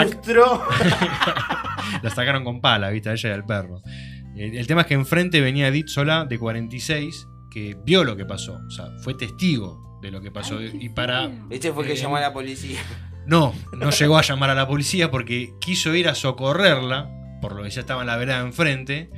la 2.02 2.10
sacaron 2.10 2.44
con 2.44 2.60
pala, 2.60 2.90
viste, 2.90 3.10
a 3.10 3.12
ella 3.12 3.28
y 3.28 3.32
al 3.32 3.44
perro. 3.44 3.82
Eh, 4.36 4.52
el 4.54 4.66
tema 4.66 4.82
es 4.82 4.86
que 4.86 4.94
enfrente 4.94 5.40
venía 5.40 5.68
Edith 5.68 5.88
Solá, 5.88 6.24
de 6.24 6.38
46, 6.38 7.26
que 7.50 7.76
vio 7.84 8.04
lo 8.04 8.16
que 8.16 8.24
pasó. 8.24 8.60
O 8.66 8.70
sea, 8.70 8.86
fue 9.02 9.14
testigo 9.14 9.98
de 10.02 10.10
lo 10.10 10.20
que 10.20 10.30
pasó. 10.30 10.58
Ay, 10.58 10.72
y 10.80 10.88
para. 10.88 11.30
Este 11.50 11.72
fue 11.72 11.82
el 11.84 11.88
que 11.88 11.94
Eh, 11.98 12.02
llamó 12.02 12.16
a 12.16 12.20
la 12.20 12.32
policía. 12.32 12.80
No, 13.26 13.54
no 13.76 13.90
llegó 13.90 14.16
a 14.18 14.22
llamar 14.22 14.50
a 14.50 14.54
la 14.54 14.66
policía 14.66 15.10
porque 15.10 15.52
quiso 15.60 15.94
ir 15.94 16.08
a 16.08 16.14
socorrerla, 16.14 17.10
por 17.42 17.54
lo 17.54 17.62
que 17.62 17.70
ya 17.70 17.80
estaba 17.82 18.00
en 18.00 18.06
la 18.06 18.16
vereda 18.16 18.40
enfrente. 18.40 19.10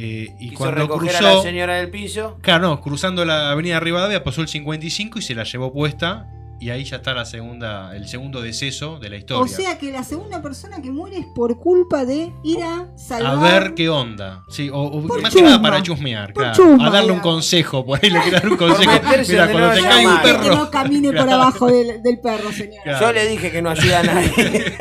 Eh, 0.00 0.34
y 0.38 0.50
Quiso 0.50 0.58
cuando 0.58 0.82
recoger 0.82 1.10
cruzó. 1.10 1.26
a 1.26 1.34
la 1.34 1.42
señora 1.42 1.74
del 1.76 1.90
piso. 1.90 2.38
Claro, 2.40 2.68
no, 2.68 2.80
cruzando 2.80 3.24
la 3.24 3.50
avenida 3.50 3.80
Rivadavia 3.80 4.22
pasó 4.22 4.42
el 4.42 4.48
55 4.48 5.18
y 5.18 5.22
se 5.22 5.34
la 5.34 5.42
llevó 5.44 5.72
puesta. 5.72 6.28
Y 6.60 6.70
ahí 6.70 6.82
ya 6.84 6.96
está 6.96 7.14
la 7.14 7.24
segunda, 7.24 7.94
el 7.94 8.08
segundo 8.08 8.40
deceso 8.42 8.98
de 8.98 9.08
la 9.10 9.16
historia. 9.16 9.42
O 9.44 9.46
sea 9.46 9.78
que 9.78 9.92
la 9.92 10.02
segunda 10.02 10.42
persona 10.42 10.82
que 10.82 10.90
muere 10.90 11.18
es 11.18 11.26
por 11.26 11.56
culpa 11.60 12.04
de 12.04 12.32
ir 12.42 12.62
a 12.64 12.88
salvar. 12.96 13.32
a 13.38 13.60
ver 13.60 13.74
qué 13.74 13.88
onda. 13.88 14.42
Sí, 14.48 14.68
o, 14.68 14.76
o 14.82 15.06
Por 15.06 15.22
más 15.22 15.32
que 15.32 15.40
nada 15.42 15.62
para 15.62 15.80
chusmear, 15.82 16.32
Por 16.32 16.42
claro. 16.42 16.56
chusma, 16.56 16.86
a 16.88 16.90
darle 16.90 17.12
un 17.12 17.20
consejo. 17.20 17.84
Por 17.86 18.00
ahí 18.02 18.10
le 18.10 18.20
quiere 18.22 18.40
dar 18.40 18.48
un 18.48 18.56
consejo. 18.56 18.90
Mira, 19.28 19.50
cuando 19.52 19.70
te 19.74 19.82
cae 19.82 20.06
un 20.06 20.12
mal. 20.14 20.22
Que 20.22 20.28
perro. 20.32 20.54
no 20.56 20.70
camine 20.70 21.12
por 21.12 21.30
abajo 21.30 21.66
del, 21.68 22.02
del 22.02 22.20
perro, 22.20 22.50
señora. 22.52 22.82
Claro. 22.82 23.06
Yo 23.06 23.12
le 23.12 23.28
dije 23.28 23.50
que 23.52 23.62
no 23.62 23.70
ayuda 23.70 24.00
a 24.00 24.02
nadie. 24.02 24.74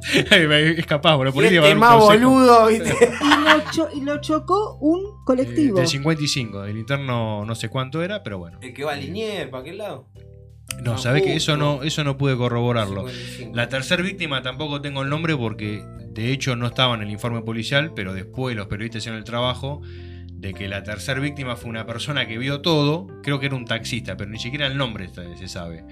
es 0.80 0.86
capaz, 0.86 1.16
bueno, 1.16 1.32
por 1.32 1.44
este 1.44 1.74
más 1.74 1.98
boludo, 1.98 2.66
¿viste? 2.66 2.94
Y 3.22 3.28
lo, 3.44 3.70
cho- 3.72 3.88
y 3.94 4.00
lo 4.00 4.20
chocó 4.20 4.76
un 4.80 5.00
Eh, 5.00 5.22
colectivo. 5.24 5.78
del 5.78 5.86
55, 5.88 6.62
del 6.62 6.78
interno 6.78 7.44
no 7.44 7.54
sé 7.54 7.68
cuánto 7.68 8.02
era, 8.02 8.22
pero 8.22 8.38
bueno. 8.38 8.58
El 8.60 8.74
que 8.74 8.84
va 8.84 8.92
a 8.92 8.96
Linier, 8.96 9.48
¿para 9.50 9.64
qué 9.64 9.72
lado? 9.72 10.08
No, 10.82 10.96
sabés 10.98 11.22
que 11.22 11.36
eso 11.36 11.56
no, 11.56 11.82
eso 11.82 12.04
no 12.04 12.16
pude 12.16 12.36
corroborarlo. 12.36 13.08
55. 13.08 13.56
La 13.56 13.68
tercera 13.68 14.02
víctima 14.02 14.42
tampoco 14.42 14.80
tengo 14.80 15.02
el 15.02 15.08
nombre 15.10 15.36
porque 15.36 15.84
de 16.08 16.32
hecho 16.32 16.56
no 16.56 16.66
estaba 16.66 16.94
en 16.94 17.02
el 17.02 17.10
informe 17.10 17.42
policial, 17.42 17.92
pero 17.94 18.14
después 18.14 18.56
los 18.56 18.66
periodistas 18.66 19.02
hicieron 19.02 19.18
el 19.18 19.24
trabajo 19.24 19.82
de 20.32 20.54
que 20.54 20.68
la 20.68 20.82
tercera 20.82 21.20
víctima 21.20 21.56
fue 21.56 21.68
una 21.68 21.84
persona 21.86 22.26
que 22.26 22.38
vio 22.38 22.62
todo, 22.62 23.06
creo 23.22 23.38
que 23.40 23.46
era 23.46 23.56
un 23.56 23.66
taxista, 23.66 24.16
pero 24.16 24.30
ni 24.30 24.38
siquiera 24.38 24.66
el 24.66 24.76
nombre 24.78 25.08
se 25.14 25.36
se 25.36 25.48
sabe. 25.48 25.84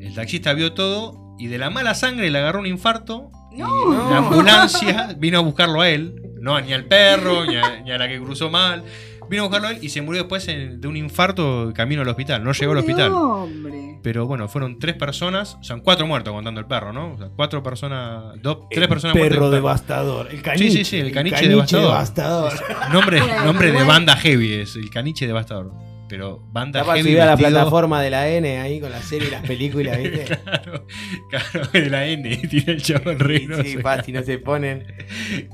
El 0.00 0.14
taxista 0.14 0.52
vio 0.52 0.72
todo 0.72 1.36
y 1.38 1.46
de 1.46 1.58
la 1.58 1.70
mala 1.70 1.94
sangre 1.94 2.28
le 2.30 2.38
agarró 2.38 2.58
un 2.60 2.66
infarto 2.66 3.30
No. 3.52 3.92
y 4.08 4.10
la 4.10 4.18
ambulancia 4.18 5.14
vino 5.16 5.38
a 5.38 5.42
buscarlo 5.42 5.80
a 5.80 5.88
él, 5.88 6.20
no 6.40 6.60
ni 6.60 6.72
al 6.72 6.86
perro, 6.86 7.46
ni 7.46 7.54
a, 7.56 7.80
ni 7.82 7.90
a 7.92 7.98
la 7.98 8.08
que 8.08 8.18
cruzó 8.20 8.50
mal, 8.50 8.82
vino 9.28 9.42
a 9.42 9.46
buscarlo 9.46 9.68
a 9.68 9.70
él 9.72 9.78
y 9.82 9.88
se 9.88 10.02
murió 10.02 10.22
después 10.22 10.46
en- 10.48 10.80
de 10.80 10.88
un 10.88 10.96
infarto 10.96 11.72
camino 11.74 12.02
al 12.02 12.08
hospital, 12.08 12.42
no 12.44 12.52
llegó 12.52 12.72
al 12.72 12.78
hospital. 12.78 13.12
hombre. 13.12 13.98
Pero 14.02 14.26
bueno, 14.26 14.48
fueron 14.48 14.78
tres 14.78 14.94
personas, 14.96 15.56
o 15.60 15.64
sea, 15.64 15.76
cuatro 15.78 16.06
muertos 16.06 16.32
contando 16.34 16.60
el 16.60 16.66
perro, 16.66 16.92
¿no? 16.92 17.12
O 17.14 17.18
sea, 17.18 17.28
cuatro 17.34 17.62
personas, 17.62 18.34
dos, 18.42 18.68
tres 18.70 18.82
El 18.82 18.88
personas 18.88 19.16
muertas. 19.16 19.36
y 19.36 19.38
perro 19.38 19.50
devastador. 19.50 20.28
El 20.30 20.42
caniche. 20.42 20.70
sí, 20.70 20.84
sí, 20.84 20.96
el 20.98 21.12
caniche 21.12 21.48
devastador. 21.48 21.86
devastador. 21.86 22.52
Nombre, 22.92 23.20
nombre 23.44 23.72
de 23.72 23.82
banda 23.84 24.16
heavy 24.16 24.52
es, 24.54 24.76
el 24.76 24.90
caniche 24.90 25.26
devastador. 25.26 25.72
Pero 26.08 26.40
banda 26.52 26.80
para 26.84 26.96
heavy 26.96 27.08
subir 27.10 27.20
a 27.22 27.26
la 27.26 27.30
vestido- 27.36 27.50
plataforma 27.50 28.02
de 28.02 28.10
la 28.10 28.28
N 28.28 28.58
ahí 28.60 28.80
con 28.80 28.90
la 28.90 29.00
serie 29.02 29.28
y 29.28 29.30
las 29.30 29.42
películas, 29.46 29.98
¿viste? 29.98 30.24
claro, 30.44 30.86
claro, 31.30 31.68
de 31.72 31.90
la 31.90 32.06
N, 32.06 32.36
tiene 32.48 32.72
el 32.72 32.82
chabón 32.82 33.18
re 33.18 33.38
Sí, 33.38 33.46
grosso. 33.46 33.80
fácil, 33.82 34.14
no 34.14 34.22
se 34.22 34.38
ponen. 34.38 34.86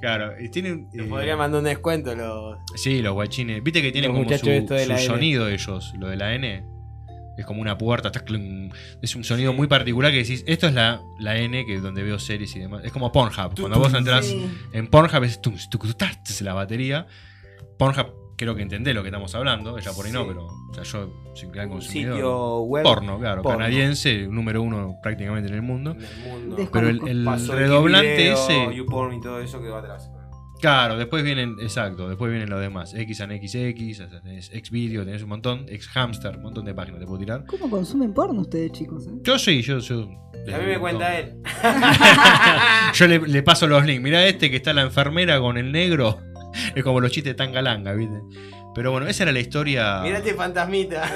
Claro, 0.00 0.32
y 0.40 0.48
tienen. 0.50 0.88
Eh, 0.92 1.02
podrían 1.04 1.38
mandar 1.38 1.58
un 1.60 1.64
descuento 1.66 2.14
los. 2.14 2.58
Sí, 2.74 3.00
los 3.02 3.12
guachines. 3.14 3.62
Viste 3.62 3.80
que 3.82 3.92
tienen 3.92 4.10
Los 4.10 4.18
como 4.18 4.24
su, 4.28 4.30
de 4.74 4.84
su 4.98 5.06
sonido 5.06 5.48
ellos, 5.48 5.92
lo 5.98 6.08
de 6.08 6.16
la 6.16 6.34
N. 6.34 6.64
Es 7.38 7.46
como 7.46 7.62
una 7.62 7.78
puerta, 7.78 8.12
es 9.00 9.16
un 9.16 9.24
sonido 9.24 9.54
muy 9.54 9.66
particular 9.66 10.10
que 10.10 10.18
decís, 10.18 10.44
esto 10.46 10.66
es 10.66 10.74
la, 10.74 11.00
la 11.20 11.38
N, 11.38 11.64
que 11.64 11.76
es 11.76 11.82
donde 11.82 12.02
veo 12.02 12.18
series 12.18 12.54
y 12.54 12.58
demás. 12.58 12.84
Es 12.84 12.92
como 12.92 13.12
Pornhub. 13.12 13.58
Cuando 13.58 13.78
vos 13.78 13.94
entras 13.94 14.26
Sí. 14.26 14.46
en 14.74 14.88
Pornhub 14.88 15.24
es 15.24 15.40
la 16.44 16.52
batería. 16.52 17.06
Pornhub 17.78 18.12
creo 18.40 18.54
que 18.54 18.62
entendés 18.62 18.94
lo 18.94 19.02
que 19.02 19.08
estamos 19.08 19.34
hablando, 19.34 19.76
ella 19.76 19.92
por 19.92 20.06
ahí 20.06 20.12
no, 20.12 20.26
pero 20.26 20.46
o 20.46 20.72
sea, 20.74 20.82
yo 20.82 21.12
soy 21.34 21.50
gran 21.50 21.66
Un 21.68 21.74
consumidor. 21.74 22.14
sitio 22.14 22.60
web. 22.60 22.82
Porno, 22.84 23.18
claro, 23.18 23.42
porno. 23.42 23.58
canadiense, 23.58 24.26
número 24.28 24.62
uno 24.62 24.96
prácticamente 25.02 25.50
en 25.50 25.54
el 25.56 25.62
mundo. 25.62 25.90
En 25.90 26.02
el 26.02 26.32
mundo. 26.32 26.56
Pero 26.72 26.88
el, 26.88 27.26
redoblante 27.48 28.16
video, 28.16 28.32
ese. 28.32 28.74
YouPorn 28.74 29.14
y 29.16 29.20
todo 29.20 29.40
eso 29.40 29.60
que 29.60 29.68
va 29.68 29.80
atrás. 29.80 30.10
Claro, 30.58 30.96
después 30.96 31.22
vienen, 31.22 31.56
exacto, 31.60 32.08
después 32.08 32.30
vienen 32.30 32.48
los 32.48 32.60
demás. 32.60 32.94
X 32.94 33.20
and 33.20 33.32
XX, 33.32 34.22
tenés 34.22 34.50
Xvideo, 34.50 35.04
tenés 35.04 35.22
un 35.22 35.28
montón, 35.28 35.66
Xhamster, 35.66 36.36
un 36.36 36.42
montón 36.42 36.64
de 36.64 36.72
páginas 36.72 37.00
te 37.00 37.06
puedo 37.06 37.18
tirar. 37.18 37.44
¿Cómo 37.46 37.68
consumen 37.68 38.14
porno 38.14 38.40
ustedes, 38.40 38.72
chicos? 38.72 39.06
eh? 39.06 39.10
Yo 39.22 39.38
sí, 39.38 39.60
yo. 39.60 39.78
yo 39.80 40.02
A 40.02 40.58
mí 40.58 40.66
me 40.66 40.78
cuenta 40.78 41.18
él. 41.18 41.42
Yo 42.94 43.06
le, 43.06 43.18
le 43.20 43.42
paso 43.42 43.66
los 43.66 43.84
links. 43.84 44.02
Mirá 44.02 44.26
este 44.26 44.50
que 44.50 44.56
está 44.56 44.72
la 44.72 44.82
enfermera 44.82 45.38
con 45.40 45.56
el 45.58 45.70
negro. 45.72 46.18
Es 46.74 46.84
como 46.84 47.00
los 47.00 47.10
chistes 47.10 47.32
de 47.32 47.34
Tangalanga, 47.34 47.92
¿viste? 47.92 48.20
Pero 48.72 48.92
bueno, 48.92 49.08
esa 49.08 49.24
era 49.24 49.32
la 49.32 49.40
historia. 49.40 50.00
Mirá 50.02 50.18
este 50.18 50.34
fantasmita. 50.34 51.02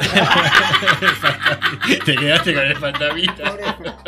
Te 2.05 2.17
quedaste 2.17 2.53
con 2.53 2.65
el 2.65 2.77
fantasmita. 2.77 3.57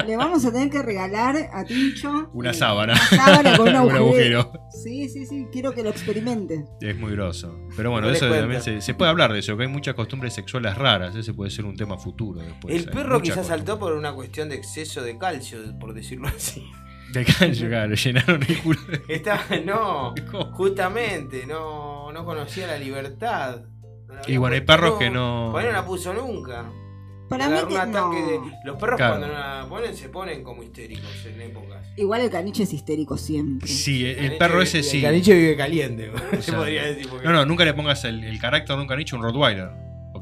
Le 0.04 0.16
vamos 0.16 0.44
a 0.44 0.52
tener 0.52 0.68
que 0.68 0.82
regalar 0.82 1.36
a 1.52 1.64
Tincho 1.64 2.28
Una 2.32 2.52
sábana. 2.52 2.96
sábana 2.96 3.56
con 3.56 3.68
un 3.68 3.76
Un 3.76 3.90
agujero. 3.92 4.52
Sí, 4.82 5.08
sí, 5.08 5.26
sí, 5.26 5.46
quiero 5.52 5.72
que 5.72 5.84
lo 5.84 5.90
experimente. 5.90 6.64
Es 6.80 6.96
muy 6.96 7.12
groso. 7.12 7.56
Pero 7.76 7.92
bueno, 7.92 8.08
No 8.08 8.12
eso 8.12 8.28
también 8.28 8.60
se, 8.62 8.80
se 8.80 8.94
puede 8.94 9.10
hablar 9.10 9.32
de 9.32 9.38
eso, 9.38 9.56
que 9.56 9.62
hay 9.62 9.68
muchas 9.68 9.94
costumbres 9.94 10.34
sexuales 10.34 10.76
raras. 10.76 11.14
Ese 11.14 11.32
puede 11.32 11.50
ser 11.50 11.66
un 11.66 11.76
tema 11.76 11.98
futuro 11.98 12.40
después. 12.40 12.74
El 12.74 12.90
perro 12.90 13.22
quizás 13.22 13.46
saltó 13.46 13.78
por 13.78 13.92
una 13.92 14.12
cuestión 14.12 14.48
de 14.48 14.56
exceso 14.56 15.02
de 15.02 15.16
calcio, 15.18 15.58
por 15.78 15.94
decirlo 15.94 16.26
así. 16.28 16.66
De 17.12 17.24
cancho, 17.24 17.66
claro, 17.68 17.94
llenaron 17.94 18.42
el 18.42 18.58
culo. 18.58 18.80
de- 18.88 19.14
Estaba, 19.14 19.42
no, 19.64 20.14
¿Cómo? 20.30 20.52
justamente, 20.52 21.46
no, 21.46 22.10
no 22.12 22.24
conocía 22.24 22.66
la 22.66 22.78
libertad. 22.78 23.62
No 24.08 24.14
la 24.14 24.22
Y 24.26 24.36
bueno, 24.36 24.54
hay 24.54 24.60
perros 24.62 24.98
que 24.98 25.10
no- 25.10 25.48
Por 25.52 25.60
ahí 25.62 25.66
no 25.68 25.72
la 25.72 25.86
puso 25.86 26.12
nunca. 26.12 26.64
Para 27.28 27.48
mí 27.48 27.58
que 27.68 27.74
no. 27.86 28.10
de. 28.12 28.40
Los 28.64 28.76
perros 28.78 28.98
Claro. 28.98 29.16
cuando 29.16 29.26
no 29.26 29.32
la 29.32 29.66
ponen 29.68 29.96
se 29.96 30.08
ponen 30.10 30.44
como 30.44 30.62
histéricos 30.62 31.26
en 31.26 31.40
épocas. 31.40 31.84
Igual 31.96 32.20
el 32.20 32.30
caniche 32.30 32.62
es 32.62 32.72
histérico 32.72 33.16
siempre. 33.16 33.66
Sí, 33.68 34.06
el, 34.06 34.18
el 34.26 34.38
perro 34.38 34.58
vive- 34.58 34.62
ese 34.64 34.82
sí. 34.84 34.98
El 34.98 35.02
caniche 35.04 35.34
vive 35.34 35.56
caliente, 35.56 36.10
sea, 36.40 36.56
podría 36.56 36.84
decir. 36.84 37.08
porque- 37.08 37.26
No, 37.26 37.32
no, 37.32 37.44
nunca 37.44 37.64
le 37.64 37.74
pongas 37.74 38.04
el, 38.04 38.22
el 38.22 38.38
carácter 38.38 38.76
de 38.76 38.82
un 38.82 38.86
caniche 38.88 39.16
a 39.16 39.18
un 39.18 39.24
Rottweiler. 39.24 39.70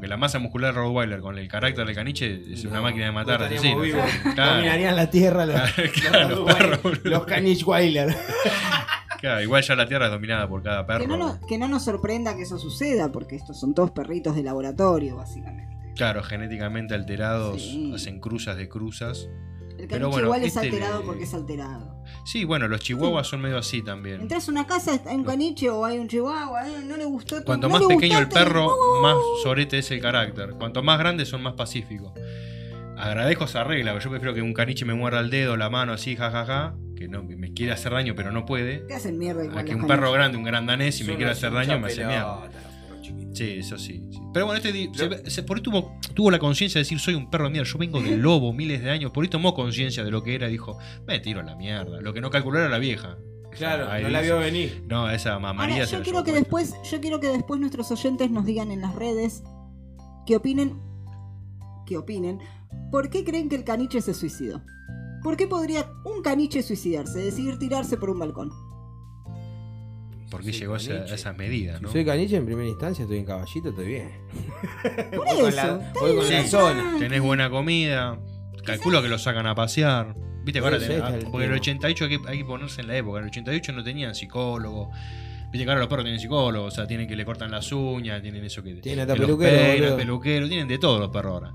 Porque 0.05 0.09
la 0.11 0.17
masa 0.17 0.37
muscular 0.37 0.71
del 0.71 0.83
Rottweiler 0.83 1.19
con 1.19 1.35
el 1.39 1.47
carácter 1.47 1.83
del 1.83 1.95
caniche 1.95 2.39
es 2.53 2.63
No, 2.63 2.69
una 2.69 2.81
máquina 2.81 3.05
de 3.05 3.11
matar. 3.11 3.39
Claro, 3.49 4.51
Dominarían 4.57 4.95
la 4.95 5.09
tierra 5.09 5.47
los, 5.47 5.59
Claro, 5.93 6.45
los, 7.03 7.25
Canichweiler. 7.25 8.15
claro, 9.19 9.41
igual 9.41 9.63
ya 9.63 9.75
la 9.75 9.87
tierra 9.87 10.05
es 10.05 10.11
dominada 10.11 10.47
por 10.47 10.61
cada 10.61 10.85
perro. 10.85 10.99
Que 10.99 11.07
no, 11.07 11.17
nos, 11.17 11.39
que 11.47 11.57
no 11.57 11.67
nos 11.67 11.83
sorprenda 11.85 12.35
que 12.35 12.43
eso 12.43 12.59
suceda, 12.59 13.11
porque 13.11 13.35
estos 13.35 13.59
son 13.59 13.73
todos 13.73 13.89
perritos 13.89 14.35
de 14.35 14.43
laboratorio, 14.43 15.15
básicamente. 15.15 15.75
Claro, 15.95 16.21
genéticamente 16.21 16.93
alterados, 16.93 17.63
Sí. 17.63 17.91
hacen 17.95 18.19
cruzas 18.19 18.57
de 18.57 18.69
cruzas. 18.69 19.27
El 19.77 19.87
Pero 19.87 19.89
caniche 19.89 20.07
bueno, 20.09 20.25
igual 20.27 20.41
es 20.43 20.47
este 20.47 20.59
alterado 20.67 20.99
le- 20.99 21.05
porque 21.05 21.23
es 21.23 21.33
alterado. 21.33 21.95
Sí, 22.25 22.43
bueno, 22.43 22.67
los 22.67 22.79
chihuahuas 22.79 23.27
son 23.27 23.41
medio 23.41 23.57
así 23.57 23.81
también. 23.81 24.21
Entras 24.21 24.47
a 24.47 24.51
una 24.51 24.65
casa, 24.65 24.99
hay 25.05 25.15
un 25.15 25.23
caniche 25.23 25.69
o 25.69 25.83
hay 25.85 25.99
un 25.99 26.07
chihuahua, 26.07 26.67
eh, 26.67 26.83
no 26.85 26.97
le 26.97 27.05
gustó. 27.05 27.43
Cuanto 27.43 27.67
no 27.67 27.77
más 27.77 27.85
pequeño 27.87 28.17
el 28.17 28.29
perro, 28.29 29.01
más 29.01 29.15
sorete 29.43 29.77
es 29.79 29.91
el 29.91 30.01
carácter. 30.01 30.51
Cuanto 30.57 30.81
más 30.81 30.97
grandes 30.97 31.27
son 31.29 31.43
más 31.43 31.53
pacíficos. 31.53 32.13
Agradezco 32.97 33.43
esa 33.43 33.63
regla, 33.65 33.91
porque 33.91 34.05
yo 34.05 34.09
prefiero 34.11 34.33
que 34.33 34.41
un 34.41 34.53
caniche 34.53 34.85
me 34.85 34.93
muerda 34.93 35.19
el 35.19 35.29
dedo, 35.29 35.57
la 35.57 35.69
mano 35.69 35.91
así, 35.93 36.15
jajaja, 36.15 36.75
que 36.95 37.09
no 37.09 37.27
que 37.27 37.35
me 37.35 37.51
quiere 37.53 37.73
hacer 37.73 37.91
daño 37.91 38.13
pero 38.15 38.31
no 38.31 38.45
puede. 38.45 38.77
Te 38.79 38.93
hacen 38.95 39.17
mierda 39.17 39.43
igual. 39.43 39.59
A 39.59 39.63
que 39.65 39.75
un 39.75 39.85
perro 39.85 40.11
grande, 40.13 40.37
un 40.37 40.45
gran 40.45 40.65
danés, 40.65 40.95
si 40.95 41.03
me 41.03 41.15
quiere 41.17 41.31
hacer 41.31 41.51
daño, 41.51 41.77
me 41.79 41.87
hace 41.87 42.05
mierda. 42.05 42.49
Sí, 43.33 43.43
eso 43.57 43.77
sí. 43.77 44.01
sí. 44.11 44.19
Pero 44.33 44.45
bueno, 44.45 44.57
este 44.57 44.71
di- 44.71 44.89
se- 44.93 45.29
se- 45.29 45.43
por 45.43 45.57
ahí 45.57 45.63
tuvo, 45.63 45.97
tuvo 46.13 46.31
la 46.31 46.39
conciencia 46.39 46.79
de 46.79 46.83
decir, 46.83 46.99
soy 46.99 47.13
un 47.15 47.29
perro 47.29 47.45
de 47.45 47.51
mierda, 47.51 47.69
yo 47.71 47.77
vengo 47.77 48.01
del 48.01 48.19
lobo 48.21 48.53
miles 48.53 48.81
de 48.81 48.89
años. 48.91 49.11
Por 49.11 49.23
ahí 49.23 49.29
tomó 49.29 49.53
conciencia 49.53 50.03
de 50.03 50.11
lo 50.11 50.23
que 50.23 50.35
era 50.35 50.47
y 50.47 50.51
dijo, 50.53 50.77
me 51.07 51.19
tiro 51.19 51.39
a 51.41 51.43
la 51.43 51.55
mierda. 51.55 52.01
Lo 52.01 52.13
que 52.13 52.21
no 52.21 52.29
calculó 52.29 52.59
era 52.59 52.69
la 52.69 52.77
vieja. 52.79 53.17
Claro, 53.51 53.89
Ahí 53.89 54.03
no 54.03 54.09
la 54.09 54.19
vio 54.21 54.37
venir. 54.37 54.83
No, 54.89 55.09
esa 55.09 55.39
mamaría 55.39 55.75
Ahora, 55.75 55.85
se 55.85 55.91
yo 55.93 55.97
la 55.99 56.03
quiero 56.03 56.23
que 56.25 56.33
después, 56.33 56.73
yo 56.91 56.99
quiero 56.99 57.19
que 57.21 57.27
después 57.29 57.59
nuestros 57.59 57.89
oyentes 57.91 58.29
nos 58.29 58.45
digan 58.45 58.69
en 58.71 58.81
las 58.81 58.93
redes 58.95 59.43
que 60.25 60.35
opinen, 60.35 60.77
que 61.85 61.97
opinen, 61.97 62.39
¿por 62.91 63.09
qué 63.09 63.23
creen 63.23 63.47
que 63.47 63.55
el 63.55 63.63
caniche 63.63 64.01
se 64.01 64.13
suicidó? 64.13 64.61
¿Por 65.23 65.37
qué 65.37 65.47
podría 65.47 65.89
un 66.03 66.21
caniche 66.21 66.63
suicidarse, 66.63 67.19
decidir 67.19 67.57
tirarse 67.57 67.95
por 67.97 68.09
un 68.09 68.19
balcón? 68.19 68.51
¿Por 70.29 70.43
qué 70.43 70.51
llegó 70.51 70.73
a, 70.73 70.77
esa- 70.77 70.93
caniche. 70.95 71.11
a 71.11 71.15
esas 71.15 71.37
medidas, 71.37 71.77
Si 71.77 71.83
no? 71.83 71.91
soy 71.91 72.03
caniche 72.05 72.35
en 72.37 72.45
primera 72.45 72.67
instancia, 72.67 73.03
estoy 73.03 73.19
en 73.19 73.25
caballito, 73.25 73.69
estoy 73.69 73.85
bien. 73.87 74.11
Por 75.15 75.25
Voy 75.25 75.35
con 75.39 75.47
eso, 75.49 75.51
la, 75.51 75.63
está 75.63 75.91
voy 75.99 76.15
con 76.15 76.29
la 76.29 76.43
zona. 76.47 76.95
Tenés 76.99 77.21
buena 77.21 77.49
comida, 77.49 78.19
calculo 78.65 79.01
que 79.01 79.07
lo 79.09 79.17
sacan 79.19 79.45
a 79.47 79.55
pasear. 79.55 80.15
Viste 80.43 80.59
que 80.59 80.65
ahora 80.65 80.77
tenés- 80.79 81.01
ah, 81.01 81.11
porque 81.31 81.45
en 81.47 81.53
el 81.53 81.61
tema. 81.61 81.77
88 81.87 82.05
hay 82.05 82.09
que, 82.19 82.27
hay 82.29 82.37
que 82.39 82.45
ponerse 82.45 82.81
en 82.81 82.87
la 82.87 82.97
época. 82.97 83.17
En 83.19 83.25
el 83.25 83.29
88 83.31 83.71
no 83.73 83.83
tenían 83.83 84.13
psicólogo. 84.15 84.91
Viste 85.51 85.63
que 85.63 85.69
ahora 85.71 85.79
los 85.79 85.87
perros 85.89 86.03
tienen 86.05 86.19
psicólogo, 86.19 86.65
o 86.65 86.71
sea, 86.71 86.85
tienen 86.85 87.07
que 87.07 87.15
le 87.15 87.23
cortan 87.23 87.49
las 87.51 87.71
uñas, 87.71 88.21
tienen 88.21 88.43
eso 88.43 88.61
que. 88.61 88.73
Tienen 88.75 89.01
hasta 89.01 89.13
que 89.13 89.19
los 89.21 89.27
peluquero, 89.27 89.57
peinan, 89.57 89.97
peluquero, 89.97 90.47
tienen 90.47 90.67
de 90.67 90.77
todo 90.79 90.99
los 90.99 91.09
perros 91.09 91.33
ahora. 91.33 91.53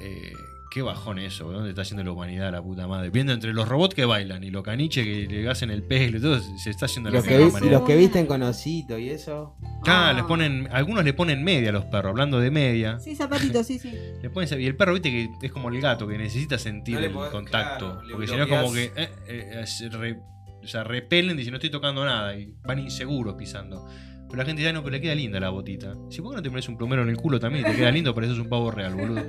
Eh, 0.00 0.32
qué 0.74 0.82
bajón 0.82 1.20
eso, 1.20 1.52
¿dónde 1.52 1.68
está 1.70 1.82
haciendo 1.82 2.02
la 2.02 2.10
humanidad 2.10 2.50
la 2.50 2.60
puta 2.60 2.88
madre? 2.88 3.08
Viendo 3.10 3.32
entre 3.32 3.52
los 3.52 3.68
robots 3.68 3.94
que 3.94 4.04
bailan 4.04 4.42
y 4.42 4.50
los 4.50 4.64
caniches 4.64 5.04
que 5.04 5.26
le 5.28 5.48
hacen 5.48 5.70
el 5.70 5.84
pelo 5.84 6.18
y 6.18 6.20
todo, 6.20 6.40
se 6.58 6.68
está 6.68 6.86
haciendo 6.86 7.10
la 7.10 7.22
que, 7.22 7.38
vi- 7.38 7.44
humanidad. 7.44 7.72
los 7.72 7.82
que 7.82 7.96
visten 7.96 8.26
con 8.26 8.42
osito 8.42 8.98
y 8.98 9.08
eso. 9.10 9.54
Ah, 9.86 10.08
Ah. 10.08 10.12
les 10.12 10.24
ponen, 10.24 10.68
algunos 10.72 11.04
le 11.04 11.14
ponen 11.14 11.44
media 11.44 11.68
a 11.68 11.72
los 11.72 11.84
perros, 11.84 12.10
hablando 12.10 12.40
de 12.40 12.50
media. 12.50 12.98
Sí, 12.98 13.14
zapatito, 13.14 13.62
sí, 13.62 13.78
sí. 13.78 13.92
Le 14.22 14.30
ponen, 14.30 14.60
y 14.60 14.66
el 14.66 14.74
perro, 14.74 14.94
viste 14.94 15.10
que 15.10 15.30
es 15.46 15.52
como 15.52 15.68
el 15.68 15.80
gato, 15.80 16.08
que 16.08 16.18
necesita 16.18 16.58
sentir 16.58 16.98
No 16.98 17.06
el 17.06 17.12
podés- 17.14 17.30
contacto. 17.30 18.00
claro, 18.00 18.08
porque 18.10 18.26
si 18.26 18.36
no, 18.36 18.48
como 18.48 18.72
que 18.72 18.84
eh, 18.96 19.08
eh, 19.28 19.66
se 19.66 19.88
re- 19.90 20.18
o 20.62 20.66
sea, 20.66 20.82
repelen 20.82 21.38
y 21.38 21.44
si 21.44 21.50
no 21.50 21.58
estoy 21.58 21.70
tocando 21.70 22.04
nada. 22.04 22.36
Y 22.36 22.52
van 22.64 22.80
inseguros 22.80 23.34
pisando. 23.36 23.86
Pero 24.34 24.42
la 24.42 24.46
gente 24.46 24.62
dice, 24.62 24.70
"Ah, 24.70 24.72
no, 24.72 24.82
pero 24.82 24.96
le 24.96 25.00
queda 25.00 25.14
linda 25.14 25.38
la 25.38 25.50
botita. 25.50 25.94
Si 26.10 26.20
¿por 26.20 26.32
qué 26.32 26.36
no 26.38 26.42
te 26.42 26.50
pones 26.50 26.68
un 26.68 26.76
plumero 26.76 27.02
en 27.02 27.08
el 27.08 27.16
culo 27.16 27.38
también 27.38 27.64
y 27.64 27.70
te 27.70 27.76
queda 27.76 27.92
lindo? 27.92 28.12
Pareces 28.12 28.36
un 28.36 28.48
pavo 28.48 28.72
real, 28.72 28.92
boludo. 28.96 29.22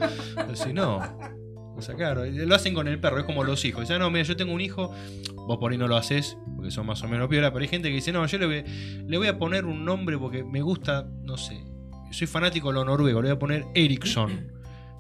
Si 0.56 0.74
no. 0.74 0.98
O 1.78 1.82
sea, 1.82 1.94
claro, 1.94 2.26
lo 2.26 2.56
hacen 2.56 2.74
con 2.74 2.88
el 2.88 3.00
perro, 3.00 3.20
es 3.20 3.26
como 3.26 3.44
los 3.44 3.64
hijos. 3.66 3.82
Dicen, 3.82 3.98
"Ah, 3.98 4.00
no, 4.00 4.10
mira, 4.10 4.24
yo 4.24 4.36
tengo 4.36 4.52
un 4.52 4.62
hijo, 4.62 4.92
vos 5.36 5.58
por 5.60 5.72
ahí 5.72 5.78
no 5.78 5.88
lo 5.88 5.96
haces, 5.96 6.38
porque 6.56 6.72
son 6.72 6.88
más 6.88 7.04
o 7.04 7.08
menos 7.08 7.28
piola, 7.30 7.52
pero 7.54 7.62
hay 7.62 7.68
gente 7.68 7.90
que 7.90 7.96
dice, 7.96 8.12
no, 8.12 8.26
yo 8.26 8.38
le 8.40 8.46
voy, 8.48 8.64
le 9.06 9.18
voy 9.20 9.28
a 9.28 9.38
poner 9.38 9.66
un 9.66 9.86
nombre 9.86 10.18
porque 10.18 10.44
me 10.44 10.64
gusta, 10.64 11.08
no 11.22 11.38
sé, 11.38 11.64
soy 12.12 12.26
fanático 12.26 12.70
de 12.70 12.74
lo 12.76 12.86
noruego, 12.86 13.22
le 13.22 13.28
voy 13.28 13.36
a 13.36 13.40
poner 13.40 13.66
Ericsson. 13.76 14.52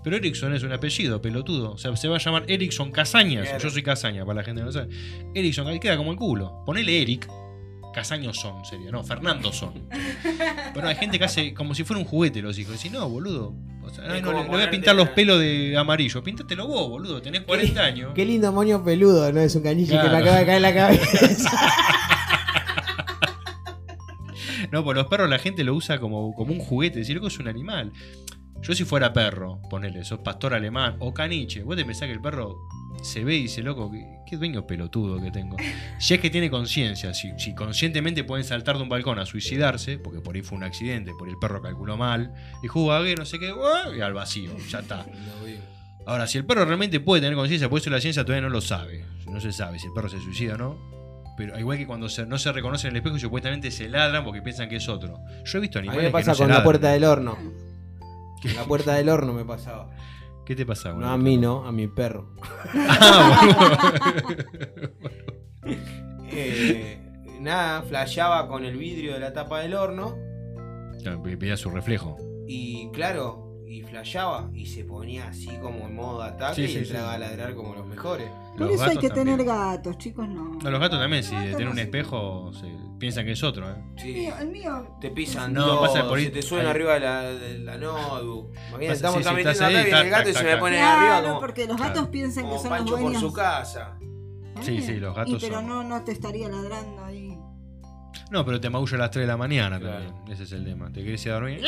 Pero 0.03 0.17
Ericsson 0.17 0.53
es 0.53 0.61
un 0.61 0.71
apellido, 0.71 1.19
pelotudo. 1.19 1.71
O 1.71 1.77
sea, 1.79 1.95
se 1.95 2.07
va 2.07 2.17
a 2.17 2.19
llamar 2.19 2.43
Ericsson 2.47 2.91
Casañas. 2.91 3.47
Yo 3.63 3.71
soy 3.71 3.81
Casaña, 3.81 4.23
para 4.23 4.35
la 4.35 4.43
gente 4.43 4.61
que 4.61 4.65
no 4.65 4.71
sabe. 4.71 4.89
Ericsson, 5.33 5.65
ahí 5.67 5.79
queda 5.79 5.97
como 5.97 6.11
el 6.11 6.17
culo. 6.17 6.61
Ponele 6.63 7.01
Eric. 7.01 7.27
Casaños 7.95 8.35
son, 8.37 8.65
sería. 8.65 8.91
No, 8.91 9.05
Fernando 9.05 9.53
son. 9.53 9.87
Pero 10.73 10.85
hay 10.85 10.95
gente 10.95 11.17
que 11.17 11.23
hace 11.23 11.53
como 11.53 11.73
si 11.73 11.85
fuera 11.85 12.01
un 12.01 12.05
juguete 12.05 12.41
los 12.41 12.59
hijos. 12.59 12.73
Decís, 12.73 12.91
no, 12.91 13.07
boludo. 13.07 13.55
O 13.83 13.89
sea, 13.89 14.19
no, 14.19 14.33
le, 14.33 14.49
voy 14.49 14.61
a 14.61 14.69
pintar 14.69 14.97
los 14.97 15.07
pelos 15.09 15.39
de 15.39 15.77
amarillo. 15.77 16.21
Píntatelo 16.21 16.67
vos, 16.67 16.89
boludo. 16.89 17.21
Tenés 17.21 17.43
40 17.43 17.81
años. 17.81 18.11
Qué 18.13 18.25
lindo 18.25 18.51
moño 18.51 18.83
peludo, 18.83 19.31
¿no? 19.31 19.39
Es 19.39 19.55
un 19.55 19.63
caniche 19.63 19.91
que 19.91 19.97
me 19.97 20.09
Claro. 20.09 20.17
acaba 20.17 20.37
de 20.39 20.45
caer 20.45 20.57
en 20.57 20.61
la 20.61 20.73
cabeza. 20.73 21.51
No, 24.71 24.83
pues 24.83 24.97
los 24.97 25.07
perros 25.07 25.29
la 25.29 25.39
gente 25.39 25.63
lo 25.63 25.73
usa 25.73 25.99
como, 25.99 26.33
como 26.33 26.51
un 26.51 26.59
juguete. 26.59 26.99
Decir, 26.99 27.15
loco, 27.15 27.27
es 27.27 27.39
un 27.39 27.47
animal. 27.47 27.93
Yo 28.61 28.73
si 28.73 28.83
fuera 28.83 29.13
perro, 29.13 29.61
ponele, 29.69 30.03
sos 30.03 30.19
pastor 30.19 30.53
alemán 30.53 30.97
o 30.99 31.13
caniche, 31.13 31.63
vos 31.63 31.77
te 31.77 31.85
pensás 31.85 32.07
que 32.07 32.13
el 32.13 32.19
perro 32.19 32.57
se 33.03 33.23
ve 33.23 33.35
y 33.35 33.43
dice, 33.43 33.61
loco, 33.63 33.91
qué, 33.91 34.19
qué 34.25 34.37
dueño 34.37 34.65
pelotudo 34.65 35.21
que 35.21 35.31
tengo. 35.31 35.57
Si 35.99 36.13
es 36.13 36.19
que 36.19 36.29
tiene 36.29 36.49
conciencia, 36.49 37.13
si, 37.13 37.31
si 37.37 37.53
conscientemente 37.53 38.23
pueden 38.23 38.43
saltar 38.45 38.77
de 38.77 38.83
un 38.83 38.89
balcón 38.89 39.19
a 39.19 39.25
suicidarse, 39.25 39.97
porque 39.99 40.21
por 40.21 40.35
ahí 40.35 40.41
fue 40.41 40.57
un 40.57 40.63
accidente, 40.63 41.11
por 41.17 41.27
ahí 41.27 41.33
el 41.33 41.39
perro 41.39 41.61
calculó 41.61 41.97
mal, 41.97 42.33
y 42.63 42.67
jugague, 42.67 43.15
no 43.15 43.25
sé 43.25 43.39
qué, 43.39 43.53
y 43.97 44.01
al 44.01 44.13
vacío, 44.13 44.51
ya 44.69 44.79
está. 44.79 45.05
Ahora, 46.07 46.27
si 46.27 46.37
el 46.37 46.45
perro 46.45 46.65
realmente 46.65 46.99
puede 46.99 47.21
tener 47.21 47.35
conciencia, 47.35 47.67
por 47.69 47.79
eso 47.79 47.89
la 47.89 47.99
ciencia 47.99 48.23
todavía 48.23 48.43
no 48.47 48.49
lo 48.53 48.61
sabe. 48.61 49.03
No 49.27 49.39
se 49.41 49.51
sabe 49.51 49.79
si 49.79 49.87
el 49.87 49.93
perro 49.93 50.07
se 50.09 50.19
suicida 50.19 50.53
o 50.53 50.57
no. 50.57 50.95
Pero 51.37 51.59
igual 51.59 51.77
que 51.79 51.87
cuando 51.87 52.07
se- 52.09 52.25
no 52.27 52.37
se 52.37 52.51
reconocen 52.51 52.89
en 52.89 52.95
el 52.95 52.97
espejo, 52.97 53.17
supuestamente 53.19 53.71
se 53.71 53.89
ladran 53.89 54.23
porque 54.23 54.41
piensan 54.41 54.69
que 54.69 54.75
es 54.77 54.87
otro. 54.87 55.19
Yo 55.43 55.57
he 55.57 55.61
visto 55.61 55.79
A 55.79 55.81
mí 55.81 55.87
animales 55.89 56.09
me 56.09 56.11
pasa 56.11 56.25
que 56.25 56.29
no 56.31 56.35
se 56.35 56.39
con 56.43 56.47
la 56.49 56.53
ladran. 56.53 56.63
puerta 56.63 56.91
del 56.91 57.03
horno. 57.05 57.37
En 58.43 58.55
la 58.55 58.63
puerta 58.65 58.93
del 58.93 59.09
horno 59.09 59.33
me 59.33 59.43
pasaba. 59.43 59.89
¿Qué 60.45 60.55
te 60.55 60.65
pasaba? 60.65 60.99
No 60.99 61.09
a 61.09 61.17
mí, 61.17 61.37
no, 61.37 61.65
a 61.65 61.71
mi 61.71 61.87
perro. 61.87 62.29
Ah, 62.75 63.91
Eh, 66.37 66.97
nada, 67.39 67.81
flasheaba 67.83 68.47
con 68.47 68.65
el 68.65 68.77
vidrio 68.77 69.13
de 69.13 69.19
la 69.19 69.33
tapa 69.33 69.59
del 69.61 69.73
horno. 69.73 70.15
Claro, 71.01 71.21
veía 71.23 71.55
su 71.57 71.69
reflejo. 71.69 72.17
Y 72.47 72.89
claro, 72.91 73.61
y 73.67 73.81
flasheaba 73.83 74.49
y 74.53 74.65
se 74.65 74.83
ponía 74.83 75.27
así 75.29 75.47
como 75.61 75.85
en 75.87 75.95
modo 75.95 76.21
ataque 76.21 76.55
Sí, 76.55 76.63
y 76.63 76.67
sí. 76.67 76.77
entraba 76.79 77.13
a 77.13 77.17
ladrar 77.17 77.55
como 77.55 77.73
los 77.75 77.85
mejores. 77.87 78.29
Por 78.57 78.67
Los 78.67 78.75
eso 78.75 78.83
hay 78.85 78.97
que 78.97 79.09
también. 79.09 79.37
tener 79.37 79.45
gatos, 79.45 79.97
chicos, 79.97 80.27
no. 80.29 80.57
No, 80.63 80.69
los 80.71 80.79
gatos 80.79 80.97
también, 80.99 81.23
si 81.23 81.31
Gatos 81.35 81.47
tienen 81.49 81.65
no 81.65 81.71
un 81.71 81.79
espejo, 81.79 82.51
se 82.53 82.67
piensan 82.99 83.25
que 83.25 83.33
es 83.33 83.43
otro. 83.43 83.69
¿eh? 83.69 83.75
El 83.97 84.01
Sí. 84.01 84.13
mío, 84.13 84.33
el 84.39 84.47
mío 84.49 84.97
Te 85.01 85.09
pisan 85.11 85.53
No, 85.53 85.65
todo, 85.65 85.81
pasa 85.81 86.07
por 86.07 86.17
ahí- 86.17 86.25
se 86.25 86.31
te 86.31 86.41
suben 86.41 86.63
ahí- 86.65 86.71
arriba 86.71 86.93
de 86.93 86.99
la, 87.01 87.21
de 87.23 87.59
la 87.59 87.77
notebook. 87.77 88.51
Imagínate, 88.53 88.87
Pasa- 88.87 88.93
estamos 88.93 89.15
sí, 89.15 89.21
acá, 89.21 89.67
ahí, 89.67 89.73
viene 89.75 89.89
el 89.89 89.89
tac, 89.91 90.09
gato 90.09 90.29
y 90.29 90.33
tac, 90.33 90.41
se 90.41 90.47
me 90.47 90.57
pone 90.57 90.81
arriba 90.81 91.21
como, 91.23 91.39
porque 91.41 91.65
los 91.67 91.75
Claro. 91.75 91.93
gatos 91.93 92.09
piensan 92.09 92.43
que 92.45 92.49
son 92.51 92.59
los 92.59 92.67
Pancho 92.69 92.91
por 92.93 93.01
dueños. 93.01 93.21
su 93.21 93.33
casa. 93.33 93.97
Sí, 94.61 94.81
sí, 94.81 94.93
los 94.99 95.13
gatos 95.13 95.33
Y 95.33 95.45
pero 95.45 95.55
son- 95.55 95.67
no, 95.67 95.83
no 95.83 96.03
te 96.03 96.13
estaría 96.13 96.47
ladrando 96.47 97.03
ahí. 97.03 97.37
No, 98.31 98.45
pero 98.45 98.59
te 98.61 98.69
maulla 98.69 98.95
a 98.95 98.99
las 99.01 99.11
3 99.11 99.23
de 99.23 99.27
la 99.27 99.37
mañana 99.37 99.79
Claro. 99.79 100.05
también. 100.05 100.31
Ese 100.31 100.43
es 100.43 100.51
el 100.53 100.63
tema. 100.63 100.91
Te 100.91 101.03
querés 101.03 101.23
ir 101.25 101.31
a 101.33 101.35
dormir. 101.35 101.61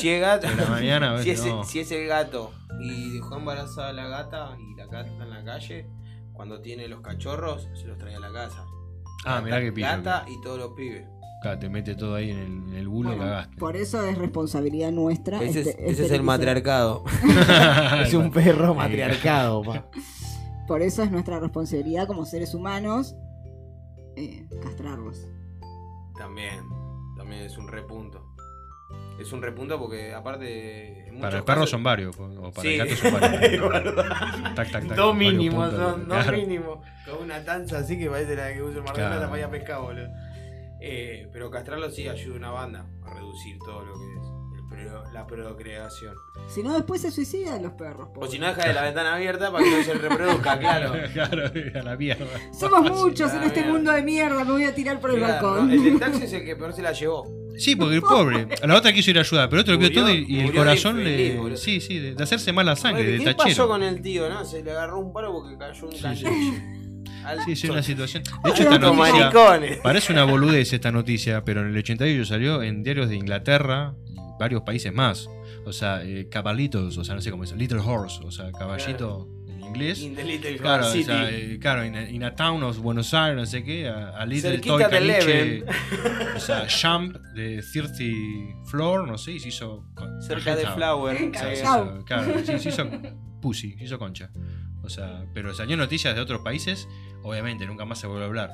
Si 0.00 0.08
es 0.08 0.20
gato, 0.20 0.48
De 0.48 0.56
la 0.56 0.66
mañana, 0.66 1.14
a 1.14 1.18
si, 1.22 1.30
es, 1.30 1.46
no. 1.46 1.64
si 1.64 1.78
es 1.80 1.90
el 1.92 2.06
gato 2.08 2.52
y 2.80 3.12
dejó 3.14 3.36
embarazada 3.36 3.90
a 3.90 3.92
la 3.92 4.08
gata 4.08 4.56
y 4.58 4.74
la 4.76 4.86
gata 4.86 5.08
está 5.08 5.22
en 5.22 5.30
la 5.30 5.44
calle, 5.44 5.86
cuando 6.34 6.60
tiene 6.60 6.86
los 6.88 7.00
cachorros 7.00 7.68
se 7.74 7.86
los 7.86 7.96
trae 7.96 8.14
a 8.16 8.20
la 8.20 8.30
casa. 8.32 8.66
Ah, 9.24 9.40
mirá 9.40 9.60
qué 9.60 9.72
pillo. 9.72 9.86
Gata 9.86 10.26
y 10.28 10.40
todos 10.42 10.58
los 10.58 10.72
pibes. 10.72 11.06
Claro, 11.40 11.58
te 11.58 11.68
mete 11.68 11.94
todo 11.94 12.14
ahí 12.14 12.30
en 12.30 12.38
el, 12.38 12.46
en 12.46 12.74
el 12.74 12.88
bulo 12.88 13.12
y 13.12 13.16
Bueno, 13.16 13.30
cagaste. 13.30 13.56
por 13.56 13.76
eso 13.76 14.04
es 14.06 14.16
responsabilidad 14.18 14.90
nuestra. 14.92 15.42
Ese 15.42 15.60
es, 15.60 15.66
este- 15.68 15.90
ese 15.90 16.04
es 16.06 16.10
el 16.12 16.22
matriarcado. 16.22 17.04
es 18.02 18.12
un 18.14 18.30
perro 18.30 18.74
matriarcado, 18.74 19.62
pa. 19.62 19.88
Por 20.66 20.80
eso 20.82 21.02
es 21.02 21.10
nuestra 21.10 21.40
responsabilidad 21.40 22.06
como 22.06 22.24
seres 22.24 22.54
humanos 22.54 23.14
eh, 24.16 24.46
castrarlos. 24.62 25.28
También, 26.16 26.60
también 27.16 27.42
es 27.42 27.58
un 27.58 27.68
repunto. 27.68 28.33
Es 29.20 29.32
un 29.32 29.40
repunto 29.42 29.78
porque 29.78 30.12
aparte... 30.12 31.06
Para 31.20 31.38
el 31.38 31.44
perro 31.44 31.60
casos- 31.60 31.70
son 31.70 31.82
varios, 31.84 32.16
o 32.18 32.50
para 32.50 32.62
Sí. 32.62 32.74
el 32.74 32.78
gato 32.88 32.96
son 33.00 33.20
varios. 33.20 33.72
Tac, 34.54 34.70
tac, 34.72 34.88
tac, 34.88 34.96
dos 34.96 35.14
mínimos, 35.14 35.70
son 35.72 36.08
dos 36.08 36.18
Claro. 36.24 36.36
mínimos. 36.36 36.78
Con 37.08 37.22
una 37.22 37.44
tanza 37.44 37.78
así 37.78 37.98
que 37.98 38.10
parece 38.10 38.34
la 38.34 38.52
que 38.52 38.62
usa 38.62 38.78
el 38.78 38.82
Mar 38.84 38.86
del 38.86 38.94
Claro. 38.96 39.10
Plata 39.12 39.28
para 39.28 39.38
ir 39.40 39.44
a 39.46 39.50
pescar, 39.50 39.80
boludo. 39.80 40.08
Eh, 40.80 41.28
pero 41.32 41.50
castrarlo 41.50 41.90
sí 41.90 42.08
ayuda 42.08 42.34
a 42.34 42.38
una 42.38 42.50
banda 42.50 42.86
a 43.06 43.14
reducir 43.14 43.56
todo 43.60 43.84
lo 43.84 43.94
que 43.94 44.04
es 44.04 44.60
el 44.60 44.68
pro- 44.90 45.12
la 45.12 45.26
procreación. 45.26 46.14
Si 46.48 46.62
no, 46.62 46.74
después 46.74 47.00
se 47.00 47.10
suicidan 47.12 47.62
los 47.62 47.72
perros. 47.72 48.08
O 48.16 48.26
si 48.26 48.38
no, 48.40 48.48
deja 48.48 48.66
de 48.68 48.74
la 48.74 48.82
ventana 48.82 49.14
abierta 49.14 49.50
para 49.52 49.64
que 49.64 49.70
no 49.70 49.82
se 49.84 49.94
reproduzca, 49.94 50.58
claro. 50.58 50.92
claro, 51.12 51.42
a 51.80 51.82
la 51.82 51.96
mierda. 51.96 52.26
Somos 52.52 52.90
muchos 52.90 53.32
en 53.32 53.44
este 53.44 53.60
mierda. 53.60 53.72
mundo 53.72 53.92
de 53.92 54.02
mierda, 54.02 54.44
me 54.44 54.50
voy 54.52 54.64
a 54.64 54.74
tirar 54.74 55.00
por 55.00 55.10
el 55.12 55.18
Claro, 55.18 55.46
balcón. 55.52 55.70
El 55.70 55.84
del 55.84 56.00
taxi 56.00 56.24
es 56.24 56.32
el 56.32 56.44
que 56.44 56.56
peor 56.56 56.72
se 56.72 56.82
la 56.82 56.92
llevó. 56.92 57.24
Sí, 57.58 57.76
porque 57.76 57.96
el 57.96 58.02
pobre. 58.02 58.48
A 58.62 58.66
la 58.66 58.76
otra 58.76 58.92
quiso 58.92 59.10
ir 59.10 59.18
a 59.18 59.20
ayudar, 59.20 59.48
pero 59.48 59.60
el 59.60 59.64
otro 59.64 59.78
vio 59.78 59.88
Murió- 59.88 60.02
todo 60.02 60.12
y, 60.14 60.24
y 60.28 60.40
el 60.40 60.52
corazón 60.54 61.02
le. 61.04 61.36
boludo. 61.36 61.56
Sí, 61.56 61.80
sí, 61.80 61.98
de, 61.98 62.14
de 62.14 62.22
hacerse 62.22 62.52
mala 62.52 62.74
sangre, 62.76 63.04
de 63.04 63.18
¿Qué 63.18 63.24
tachero. 63.26 63.44
pasó 63.44 63.68
con 63.68 63.82
el 63.82 64.00
tío, 64.02 64.28
no? 64.28 64.44
Se 64.44 64.62
le 64.62 64.70
agarró 64.72 64.98
un 65.00 65.12
palo 65.12 65.32
porque 65.32 65.56
cayó 65.56 65.86
un 65.86 65.92
Sí, 65.92 66.02
caniche. 66.02 66.26
sí. 66.28 66.52
Sí, 67.46 67.56
sí, 67.56 67.68
una 67.70 67.82
situación. 67.82 68.22
De 68.44 68.50
hecho, 68.50 68.62
esta 68.64 68.78
noticia. 68.78 69.30
maricones. 69.30 69.78
Parece 69.78 70.12
una 70.12 70.24
boludez 70.24 70.72
esta 70.72 70.92
noticia, 70.92 71.42
pero 71.44 71.62
en 71.62 71.68
el 71.68 71.76
88 71.78 72.24
salió 72.26 72.62
en 72.62 72.82
diarios 72.82 73.08
de 73.08 73.16
Inglaterra 73.16 73.94
y 74.08 74.16
varios 74.38 74.62
países 74.62 74.92
más. 74.92 75.28
O 75.64 75.72
sea, 75.72 76.02
eh, 76.04 76.28
cabalitos, 76.30 76.98
o 76.98 77.04
sea, 77.04 77.14
no 77.14 77.22
sé 77.22 77.30
cómo 77.30 77.44
es, 77.44 77.52
Little 77.52 77.78
Horse, 77.80 78.20
o 78.24 78.30
sea, 78.30 78.52
caballito 78.52 79.26
inglés. 79.64 80.00
In 80.00 80.14
the 80.14 80.24
Little 80.24 80.56
Claro, 80.56 80.86
o 80.86 80.90
City. 80.90 81.04
sea, 81.04 81.28
eh, 81.30 81.58
claro, 81.60 81.84
in 81.84 81.94
a, 81.96 82.08
in 82.10 82.22
a 82.24 82.34
town 82.34 82.62
of 82.62 82.78
Buenos 82.78 83.12
Aires, 83.14 83.36
no 83.36 83.46
sé 83.46 83.64
qué, 83.64 83.88
a, 83.88 84.10
a 84.10 84.26
Little 84.26 84.52
Cerquita 84.52 84.88
Toy 84.90 85.00
Leven. 85.06 85.64
o 86.36 86.40
sea, 86.40 86.66
Jump 86.82 87.16
de 87.34 87.62
30 87.62 88.68
Floor, 88.70 89.06
no 89.06 89.18
sé, 89.18 89.32
y 89.32 89.40
se 89.40 89.48
hizo... 89.48 89.86
con- 89.94 90.22
Cerca 90.22 90.54
de. 90.56 90.66
Flower. 90.66 91.32
Chau. 91.32 91.98
sí, 91.98 92.04
claro, 92.04 92.34
sí, 92.44 92.58
se 92.58 92.68
hizo 92.68 92.88
pussy, 93.40 93.72
se 93.78 93.84
hizo 93.84 93.98
concha. 93.98 94.30
O 94.82 94.88
sea, 94.90 95.24
pero 95.32 95.54
salió 95.54 95.76
noticias 95.78 96.14
de 96.14 96.20
otros 96.20 96.42
países, 96.42 96.86
obviamente, 97.22 97.64
nunca 97.66 97.84
más 97.86 97.98
se 97.98 98.06
volvió 98.06 98.24
a 98.24 98.26
hablar. 98.26 98.50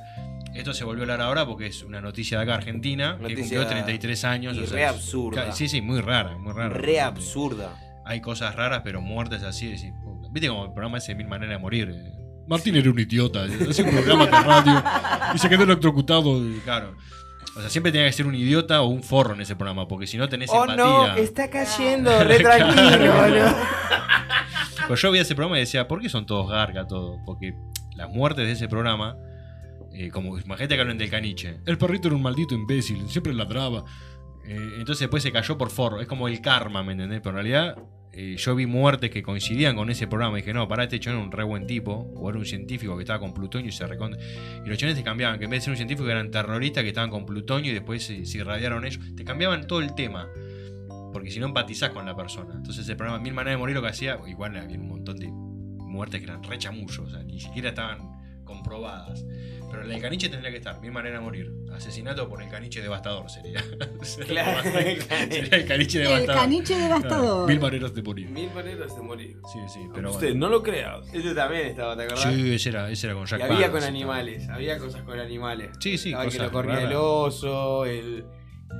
Esto 0.54 0.72
se 0.74 0.84
volvió 0.84 1.02
a 1.02 1.04
hablar 1.04 1.20
ahora 1.20 1.46
porque 1.46 1.66
es 1.66 1.82
una 1.82 2.00
noticia 2.00 2.38
de 2.38 2.44
acá 2.44 2.54
Argentina, 2.54 3.16
que 3.16 3.23
Noticia 3.34 3.42
cumplió 3.58 3.66
33 3.66 4.25
años. 4.25 4.56
y 4.56 4.60
o 4.60 4.66
sea, 4.66 4.76
re 4.76 4.84
absurda. 4.86 5.52
Sí, 5.52 5.68
sí, 5.68 5.80
muy 5.80 6.00
rara, 6.00 6.36
muy 6.38 6.52
rara. 6.52 6.70
Re 6.70 7.00
absurda. 7.00 7.76
Hay 8.04 8.20
cosas 8.20 8.54
raras, 8.56 8.82
pero 8.84 9.00
muertes 9.00 9.42
así, 9.44 9.73
puta. 10.04 10.09
Viste 10.30 10.49
como 10.49 10.64
el 10.66 10.73
programa 10.73 10.99
ese 10.99 11.14
Mil 11.14 11.26
Maneras 11.28 11.56
de 11.56 11.58
Morir. 11.58 11.90
eh. 11.90 12.12
Martín 12.49 12.75
era 12.76 12.90
un 12.90 12.99
idiota, 12.99 13.45
hacía 13.45 13.84
un 13.84 13.90
programa 13.93 14.26
de 14.26 14.30
radio 14.32 14.82
y 15.34 15.38
se 15.38 15.49
quedó 15.49 15.62
electrocutado, 15.64 16.45
y 16.45 16.58
claro. 16.64 16.97
O 17.56 17.60
sea, 17.60 17.71
siempre 17.71 17.93
tenía 17.93 18.06
que 18.06 18.12
ser 18.12 18.26
un 18.26 18.34
idiota 18.34 18.80
o 18.82 18.86
un 18.88 19.02
forro 19.02 19.34
en 19.34 19.40
ese 19.40 19.54
programa, 19.56 19.86
porque 19.86 20.06
si 20.06 20.16
no 20.16 20.28
tenés 20.28 20.50
Oh 20.52 20.62
empatía. 20.62 20.84
no, 20.84 21.14
está 21.16 21.49
cayendo, 21.49 22.25
re 22.25 22.38
tranquilo, 22.40 23.12
boludo. 23.14 23.54
Pues 24.88 25.00
yo 25.00 25.10
veía 25.10 25.23
ese 25.23 25.34
programa 25.34 25.58
y 25.58 25.60
decía, 25.60 25.86
¿por 25.86 26.00
qué 26.00 26.08
son 26.08 26.26
todos 26.26 26.50
garga 26.50 26.86
todos? 26.86 27.21
Porque 27.25 27.54
las 27.95 28.08
muertes 28.10 28.47
de 28.47 28.52
ese 28.52 28.66
programa, 28.69 29.16
eh, 29.93 30.10
como 30.10 30.36
imagínate 30.38 30.75
que 30.75 30.80
hablan 30.80 30.99
del 30.99 31.10
caniche. 31.10 31.60
El 31.66 31.78
perrito 31.78 32.08
era 32.08 32.16
un 32.16 32.23
maldito 32.23 32.54
imbécil, 32.54 33.08
siempre 33.08 33.32
ladraba. 33.32 33.84
Eh, 34.47 34.56
entonces 34.78 35.00
después 35.00 35.23
se 35.23 35.30
cayó 35.30 35.56
por 35.56 35.71
forro. 35.71 36.00
Es 36.00 36.08
como 36.08 36.26
el 36.26 36.40
karma, 36.40 36.82
¿me 36.82 36.93
entendés? 36.93 37.21
Pero 37.21 37.30
en 37.30 37.34
realidad 37.36 37.76
eh, 38.12 38.34
yo 38.36 38.56
vi 38.56 38.66
muertes 38.66 39.10
que 39.10 39.23
coincidían 39.23 39.76
con 39.76 39.88
ese 39.88 40.08
programa 40.08 40.38
y 40.38 40.42
dije, 40.42 40.52
no, 40.52 40.66
pará, 40.66 40.84
este 40.84 40.99
chon 40.99 41.14
era 41.14 41.23
un 41.23 41.30
re 41.30 41.44
buen 41.44 41.66
tipo. 41.66 41.92
O 42.16 42.28
era 42.28 42.38
un 42.38 42.44
científico 42.44 42.96
que 42.96 43.02
estaba 43.02 43.20
con 43.20 43.32
plutonio 43.32 43.68
y 43.68 43.73
se 43.73 43.86
recontra... 43.86 44.20
Y 44.64 44.68
los 44.68 44.78
chones 44.78 44.96
te 44.96 45.02
cambiaban, 45.02 45.38
que 45.38 45.44
en 45.44 45.50
vez 45.50 45.60
de 45.60 45.64
ser 45.66 45.70
un 45.73 45.76
científico 45.76 46.08
eran 46.08 46.30
terroristas 46.30 46.82
que 46.82 46.88
estaban 46.88 47.10
con 47.10 47.25
plutonio 47.25 47.70
y 47.70 47.75
después 47.75 48.04
se, 48.04 48.38
irradiaron 48.38 48.84
ellos. 48.84 49.00
Te 49.16 49.25
cambiaban 49.25 49.66
todo 49.66 49.80
el 49.80 49.94
tema. 49.94 50.28
Porque 51.12 51.30
si 51.30 51.38
no 51.38 51.46
empatizás 51.46 51.90
con 51.90 52.04
la 52.04 52.16
persona. 52.16 52.54
Entonces 52.56 52.88
el 52.88 52.96
programa 52.96 53.23
Mil 53.23 53.34
Maneras 53.34 53.54
de 53.54 53.58
Morir 53.58 53.76
lo 53.76 53.82
que 53.82 53.88
hacía, 53.88 54.18
igual 54.26 54.56
había 54.56 54.78
un 54.78 54.88
montón 54.88 55.16
de 55.16 55.28
muertes 55.30 56.20
que 56.20 56.26
eran 56.26 56.42
re 56.42 56.58
chamullos, 56.58 56.99
o 56.99 57.10
sea, 57.10 57.23
ni 57.23 57.40
siquiera 57.40 57.70
estaban 57.70 57.99
comprobadas. 58.44 59.25
Pero 59.71 59.85
la 59.85 59.93
del 59.93 60.02
caniche 60.02 60.28
tendría 60.28 60.50
que 60.50 60.56
estar, 60.59 60.80
Mil 60.80 60.91
Maneras 60.93 61.21
de 61.21 61.25
Morir. 61.25 61.52
Asesinato 61.73 62.28
por 62.28 62.43
el 62.43 62.49
caniche 62.50 62.83
devastador 62.83 63.30
sería. 63.30 63.63
Claro, 64.26 64.63
sería 64.63 65.56
el 65.56 65.67
caniche 65.67 65.99
El 66.02 66.04
devastador. 66.09 66.35
caniche 66.43 66.75
devastador. 66.78 67.21
Claro, 67.21 67.47
Mil 67.47 67.61
maneras 67.61 67.95
de 67.95 68.02
morir. 68.02 68.28
Mil 68.28 68.50
maneras 68.52 68.97
de 68.97 69.02
morir. 69.02 69.37
Sí, 69.52 69.59
sí, 69.69 69.80
pero 69.95 70.11
Usted 70.11 70.28
bueno. 70.30 70.47
no 70.47 70.49
lo 70.52 70.63
crea. 70.63 71.00
Ese 71.13 71.35
también 71.35 71.67
estaba, 71.69 71.97
¿te 71.97 72.02
acordás? 72.04 72.35
Sí, 72.35 72.54
ese 72.54 72.69
era, 72.71 72.91
ese 72.91 73.06
era 73.06 73.15
con 73.15 73.26
Jack 73.26 73.41
y 73.41 73.43
había 73.45 73.71
con 73.71 73.83
animales, 73.85 74.49
había 74.49 74.78
cosas 74.78 75.02
con 75.02 75.19
animales. 75.19 75.71
Sí, 75.80 75.97
sí, 75.99 76.09
Estaba 76.11 76.25
el 76.25 76.30
que 76.30 76.37
cosas 76.39 76.52
lo 76.52 76.59
corría 76.59 76.75
raras. 76.75 76.91
el 76.91 76.97
oso, 76.97 77.85
el... 77.87 78.25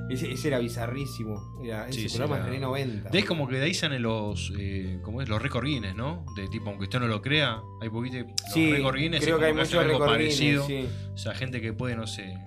Ese, 0.09 0.31
ese 0.31 0.47
era 0.49 0.59
bizarrísimo. 0.59 1.59
Era, 1.63 1.87
ese 1.87 2.01
Sí, 2.01 2.09
sí, 2.09 2.17
programa 2.17 2.37
era- 2.43 2.45
es 2.47 2.51
re 2.53 2.59
90. 2.59 3.09
De 3.09 3.17
ahí 3.17 3.23
como 3.23 3.47
que 3.47 3.55
de 3.57 3.63
ahí 3.65 3.73
salen 3.73 4.01
los, 4.01 4.51
eh, 4.57 4.99
¿cómo 5.03 5.21
es? 5.21 5.29
Los 5.29 5.41
récord 5.41 5.65
Guinness, 5.65 5.95
¿no? 5.95 6.25
De 6.35 6.47
tipo, 6.49 6.69
aunque 6.69 6.83
usted 6.83 6.99
no 6.99 7.07
lo 7.07 7.21
crea, 7.21 7.61
hay 7.81 7.89
poquito. 7.89 8.17
Los 8.17 8.53
Sí, 8.53 8.71
récord 8.73 8.95
Guinness 8.97 9.21
creo 9.23 9.35
es 9.35 9.39
que 9.39 9.45
hay 9.45 9.53
muchos 9.53 9.73
algo 9.75 9.99
parecido. 9.99 10.65
Sí. 10.67 10.87
O 11.13 11.17
sea, 11.17 11.33
gente 11.33 11.61
que 11.61 11.71
puede, 11.73 11.95
no 11.95 12.07
sé, 12.07 12.37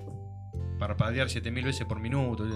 parpadear 0.78 1.30
7000 1.30 1.64
veces 1.64 1.86
por 1.86 2.00
minuto. 2.00 2.46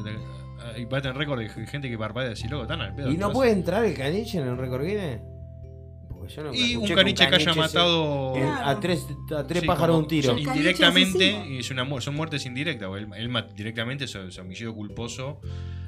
Y 0.77 0.85
va 0.87 0.99
a 0.99 1.03
tener 1.03 1.17
récord 1.17 1.39
de 1.39 1.49
gente 1.49 1.89
que 1.89 1.97
parpadea 1.97 2.33
así, 2.33 2.49
loco, 2.49 2.67
tan 2.67 2.81
al 2.81 2.95
pedo. 2.95 3.11
¿Y 3.11 3.17
no 3.17 3.33
puede 3.33 3.53
entrar 3.53 3.85
el 3.85 3.95
caniche 3.95 4.39
en 4.39 4.49
el 4.49 4.57
récord 4.59 4.85
Guinness? 4.85 5.21
Yo 6.29 6.53
Y 6.55 6.77
un 6.77 6.87
caniche 6.89 7.27
que 7.29 7.35
haya 7.37 7.53
se- 7.53 7.59
matado. 7.59 8.35
a 8.37 8.79
tres, 8.81 9.07
a 9.37 9.45
tres 9.47 9.61
Sí, 9.63 9.67
pájaros 9.67 9.95
como- 9.95 9.99
un 10.01 10.09
tiro. 10.09 10.39
Indirectamente, 10.39 11.47
y 11.49 11.59
es 11.59 11.71
una, 11.71 11.87
son 12.01 12.15
muertes 12.15 12.45
indirectas. 12.47 12.89
Él, 12.97 13.09
él 13.17 13.45
directamente 13.55 14.05
es, 14.05 14.15
es 14.15 14.39
homicidio 14.39 14.75
culposo, 14.75 15.41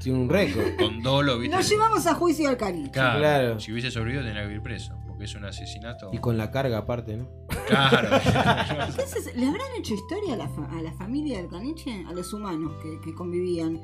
Tiene 0.02 0.18
un 0.18 0.28
récord. 0.28 0.76
con 0.78 1.02
dolo, 1.02 1.38
¿viste? 1.38 1.56
Nos 1.56 1.68
llevamos 1.68 2.06
a 2.06 2.14
juicio 2.14 2.48
al 2.48 2.56
caniche. 2.56 2.90
Claro, 2.92 3.18
Claro. 3.18 3.60
Si 3.60 3.72
hubiese 3.72 3.90
sobrevivido, 3.90 4.24
tendría 4.24 4.46
que 4.48 4.54
ir 4.54 4.62
preso. 4.62 4.94
Porque 5.06 5.24
es 5.24 5.34
un 5.34 5.44
asesinato. 5.44 6.10
Y 6.12 6.18
con 6.18 6.38
la 6.38 6.50
carga 6.50 6.78
aparte, 6.78 7.16
¿no? 7.16 7.28
Claro. 7.66 8.08
Entonces, 8.88 9.34
¿le 9.36 9.46
habrán 9.46 9.66
hecho 9.78 9.92
historia 9.94 10.32
a 10.34 10.36
la, 10.36 10.48
fa- 10.48 10.68
a 10.70 10.80
la 10.82 10.92
familia 10.92 11.38
del 11.38 11.48
caniche? 11.48 12.04
A 12.08 12.12
los 12.12 12.32
humanos 12.32 12.72
que, 12.82 12.98
que 13.04 13.14
convivían. 13.14 13.80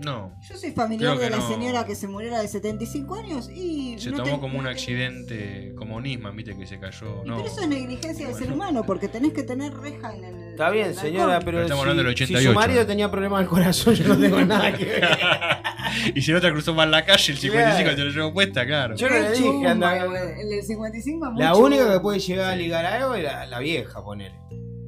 No. 0.00 0.32
Yo 0.48 0.56
soy 0.56 0.70
familiar 0.72 1.18
de 1.18 1.30
la 1.30 1.36
no. 1.38 1.48
señora 1.48 1.84
que 1.84 1.94
se 1.94 2.06
murió 2.08 2.34
a 2.34 2.40
de 2.40 2.48
75 2.48 3.14
años 3.14 3.50
y. 3.50 3.98
Se 3.98 4.10
no 4.10 4.18
tomó 4.18 4.40
como 4.40 4.58
un 4.58 4.66
accidente, 4.66 5.74
como 5.76 6.00
Nisman, 6.00 6.36
viste, 6.36 6.56
que 6.56 6.66
se 6.66 6.78
cayó. 6.78 7.22
No. 7.24 7.36
Pero 7.36 7.48
eso 7.48 7.60
es 7.62 7.68
negligencia 7.68 8.26
del 8.26 8.32
Bueno. 8.34 8.46
ser 8.46 8.52
humano, 8.54 8.84
porque 8.84 9.08
tenés 9.08 9.32
que 9.32 9.42
tener 9.42 9.74
reja 9.74 10.14
en 10.14 10.24
el. 10.24 10.48
Está 10.50 10.70
bien, 10.70 10.94
señora, 10.94 11.38
pero, 11.40 11.58
Pero 11.58 11.62
estamos 11.62 11.84
si, 11.84 11.90
hablando 11.90 12.02
del 12.04 12.16
si 12.16 12.24
88. 12.24 12.50
su 12.50 12.54
marido 12.54 12.86
tenía 12.86 13.10
problemas 13.10 13.40
del 13.40 13.48
corazón, 13.48 13.94
yo 13.94 14.08
no 14.08 14.18
tengo 14.18 14.40
nada 14.44 14.72
que 14.76 14.84
ver. 14.84 15.08
y 16.14 16.20
si 16.22 16.32
no 16.32 16.40
te 16.40 16.50
cruzó 16.50 16.74
mal 16.74 16.90
la 16.90 17.04
calle, 17.04 17.32
el 17.32 17.38
55 17.38 17.78
Claro. 17.82 17.96
te 17.96 18.04
lo 18.04 18.10
llevó 18.10 18.32
puesta, 18.32 18.66
claro. 18.66 18.96
Yo 18.96 19.08
no 19.08 19.14
le 19.18 19.30
dije, 19.32 19.66
anda. 19.66 20.04
El 20.40 20.48
del 20.48 20.62
55 20.62 21.26
es 21.26 21.32
muy 21.32 21.42
La 21.42 21.54
única 21.54 21.92
que 21.92 22.00
puede 22.00 22.18
llegar 22.18 22.52
a 22.52 22.56
ligar 22.56 22.84
algo 22.86 23.14
era 23.14 23.46
la 23.46 23.58
vieja, 23.58 24.02
ponele. 24.02 24.34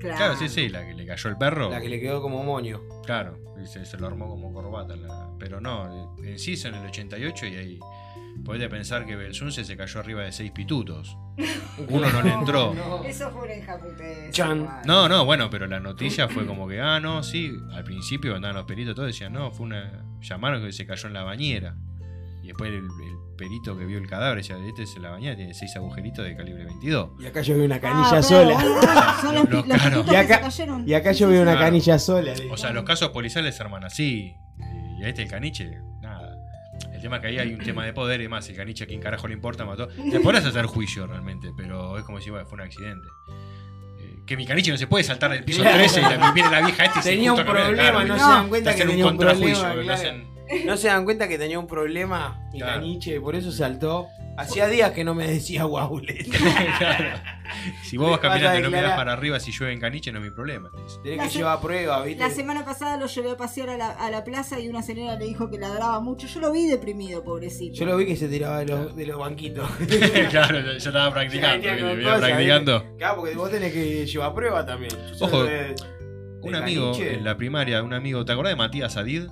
Claro. 0.00 0.16
Claro, 0.16 0.36
sí, 0.36 0.48
sí, 0.48 0.68
la 0.68 0.84
que 0.86 0.94
le 0.94 1.06
cayó 1.06 1.30
el 1.30 1.36
perro. 1.36 1.70
La 1.70 1.80
que 1.80 1.88
le 1.88 2.00
quedó 2.00 2.20
como 2.22 2.42
moño. 2.42 2.80
Claro, 3.04 3.38
y 3.62 3.66
se, 3.66 3.84
se 3.84 3.96
lo 3.98 4.06
armó 4.06 4.28
como 4.28 4.52
corbata. 4.52 4.96
la- 4.96 5.28
pero 5.38 5.60
no, 5.60 6.16
en 6.24 6.38
sí 6.38 6.56
son 6.56 6.74
el 6.74 6.86
88 6.86 7.46
y 7.46 7.54
hay 7.56 7.80
Podés 8.44 8.68
pensar 8.70 9.04
que 9.04 9.16
Belsunce 9.16 9.64
se 9.64 9.76
cayó 9.76 10.00
arriba 10.00 10.22
de 10.22 10.32
seis 10.32 10.50
pitutos. 10.50 11.16
Uno 11.88 12.10
no 12.10 12.22
le 12.22 12.32
entró. 12.32 12.72
No. 12.72 13.04
Eso 13.04 13.30
fue 13.30 13.42
una 13.42 13.54
hijaputez. 13.56 14.30
Chan. 14.30 14.66
No, 14.86 15.08
no, 15.08 15.24
bueno, 15.26 15.50
pero 15.50 15.66
la 15.66 15.78
noticia 15.78 16.26
fue 16.28 16.46
como 16.46 16.66
que, 16.66 16.80
ah, 16.80 17.00
no, 17.00 17.22
sí. 17.22 17.52
Al 17.72 17.84
principio 17.84 18.34
andaban 18.34 18.56
los 18.56 18.64
peritos 18.64 18.94
todos 18.94 19.08
decían, 19.08 19.32
no, 19.34 19.50
fue 19.50 19.66
una. 19.66 20.04
Llamaron 20.22 20.62
que 20.62 20.72
se 20.72 20.86
cayó 20.86 21.08
en 21.08 21.14
la 21.14 21.22
bañera. 21.22 21.76
Después 22.50 22.70
el, 22.70 22.78
el 22.78 23.16
perito 23.38 23.78
que 23.78 23.84
vio 23.84 23.98
el 23.98 24.06
cadáver 24.08 24.38
decía, 24.38 24.56
este 24.66 24.82
es 24.82 24.96
la 24.98 25.10
bañera, 25.10 25.36
tiene 25.36 25.54
seis 25.54 25.74
agujeritos 25.76 26.24
de 26.24 26.36
calibre 26.36 26.64
22. 26.64 27.10
Y 27.20 27.26
acá 27.26 27.42
yo 27.42 27.54
veo 27.56 27.64
una 27.64 27.80
canilla 27.80 28.22
sola. 28.22 28.62
los, 29.32 29.48
los 29.50 29.64
claro. 29.64 30.04
Y 30.10 30.14
acá- 30.16 30.34
se 30.36 30.40
cayeron. 30.42 30.88
Y 30.88 30.94
acá 30.94 31.12
yo 31.12 31.28
veo 31.28 31.42
una 31.42 31.52
Claro. 31.52 31.66
canilla 31.66 31.98
sola. 31.98 32.32
O 32.50 32.56
sea, 32.56 32.72
los 32.72 32.84
casos 32.84 33.10
policiales 33.10 33.56
se 33.56 33.62
arman 33.62 33.84
así. 33.84 34.34
Y 35.00 35.04
a 35.04 35.08
este 35.08 35.22
el 35.22 35.28
caniche, 35.28 35.70
nada. 36.02 36.36
El 36.92 37.00
tema 37.00 37.16
es 37.16 37.22
que 37.22 37.28
ahí 37.28 37.38
hay 37.38 37.54
un 37.54 37.60
tema 37.60 37.84
de 37.84 37.92
poder 37.92 38.20
y 38.20 38.24
demás. 38.24 38.48
El 38.48 38.56
caniche 38.56 38.84
a 38.84 38.86
quien 38.86 39.00
carajo 39.00 39.28
le 39.28 39.34
importa, 39.34 39.64
mató. 39.64 39.88
Le 40.04 40.20
podrás 40.20 40.44
hacer 40.44 40.66
juicio 40.66 41.06
realmente, 41.06 41.50
pero 41.56 41.96
es 41.98 42.04
como 42.04 42.18
decir, 42.18 42.32
bueno, 42.32 42.46
fue 42.46 42.56
un 42.56 42.62
accidente. 42.62 43.06
Eh, 43.28 44.16
Que 44.26 44.36
mi 44.36 44.44
caniche 44.46 44.70
no 44.70 44.76
se 44.76 44.86
puede 44.86 45.04
saltar 45.04 45.30
del 45.30 45.44
piso 45.44 45.62
Claro. 45.62 45.78
13 45.78 46.00
y 46.00 46.02
la, 46.02 46.32
viene 46.32 46.50
la 46.50 46.60
vieja 46.62 46.84
este 46.84 46.98
y 46.98 47.02
se 47.02 47.10
Tenía 47.10 47.32
un 47.32 47.38
justo 47.38 47.52
camina, 47.52 47.66
problema, 47.68 47.90
claro, 48.04 48.08
no, 48.08 48.14
se 48.16 48.20
dan 48.20 48.42
Te 48.44 48.48
cuenta 48.48 48.70
que 48.70 48.74
hacen 48.74 48.86
un 48.86 48.90
tenía 48.90 49.04
un 49.06 49.10
contrajuicio. 49.16 49.62
problema. 49.62 49.94
le 49.96 50.00
claro. 50.02 50.29
No 50.66 50.76
se 50.76 50.88
dan 50.88 51.04
cuenta 51.04 51.28
que 51.28 51.38
tenía 51.38 51.58
un 51.58 51.66
problema 51.66 52.48
mi 52.52 52.58
Claro. 52.60 52.80
caniche, 52.80 53.20
por 53.20 53.34
eso 53.36 53.52
saltó. 53.52 54.08
Hacía 54.36 54.68
días 54.68 54.92
que 54.92 55.04
no 55.04 55.14
me 55.14 55.26
decía 55.26 55.64
guaule. 55.64 56.24
Claro. 56.78 57.20
Si 57.82 57.96
vos 57.96 58.10
vas 58.10 58.20
a 58.20 58.22
caminando 58.22 58.60
y 58.60 58.62
no 58.62 58.70
mirás 58.70 58.96
para 58.96 59.12
arriba 59.12 59.40
si 59.40 59.50
llueve 59.50 59.72
en 59.72 59.80
caniche, 59.80 60.12
no 60.12 60.18
es 60.20 60.24
mi 60.24 60.30
problema. 60.30 60.70
La 61.04 61.24
que 61.24 61.30
se- 61.30 61.38
llevar 61.38 61.60
pruebas, 61.60 62.04
¿viste? 62.06 62.22
La 62.22 62.30
semana 62.30 62.64
pasada 62.64 62.96
lo 62.96 63.06
llevé 63.06 63.32
a 63.32 63.36
pasear 63.36 63.70
a 63.70 63.76
la, 63.76 63.90
a 63.90 64.08
la 64.10 64.22
plaza 64.22 64.60
y 64.60 64.68
una 64.68 64.82
señora 64.82 65.16
le 65.16 65.24
dijo 65.26 65.50
que 65.50 65.58
ladraba 65.58 65.98
mucho. 66.00 66.28
Yo 66.28 66.38
lo 66.40 66.52
vi 66.52 66.66
deprimido, 66.68 67.24
pobrecito. 67.24 67.74
Yo 67.76 67.86
lo 67.86 67.96
vi 67.96 68.06
que 68.06 68.16
se 68.16 68.28
tiraba 68.28 68.60
de 68.60 68.66
los, 68.66 68.94
de 68.96 69.04
los 69.04 69.18
banquitos. 69.18 69.68
claro, 70.30 70.60
yo 70.60 70.70
estaba 70.72 71.12
practicando. 71.12 72.84
Claro, 72.98 73.16
porque 73.16 73.34
vos 73.34 73.50
tenés 73.50 73.72
que 73.72 74.06
llevar 74.06 74.32
pruebas 74.34 74.64
también. 74.64 74.92
Yo 75.10 75.14
soy 75.14 75.28
Ojo, 75.28 75.44
de- 75.44 75.74
Un 76.42 76.52
de 76.52 76.58
amigo 76.58 76.92
caniche. 76.92 77.14
en 77.14 77.24
la 77.24 77.36
primaria, 77.36 77.82
un 77.82 77.92
amigo, 77.94 78.24
¿te 78.24 78.32
acordás 78.32 78.52
de 78.52 78.56
Matías 78.56 78.96
Adid? 78.96 79.24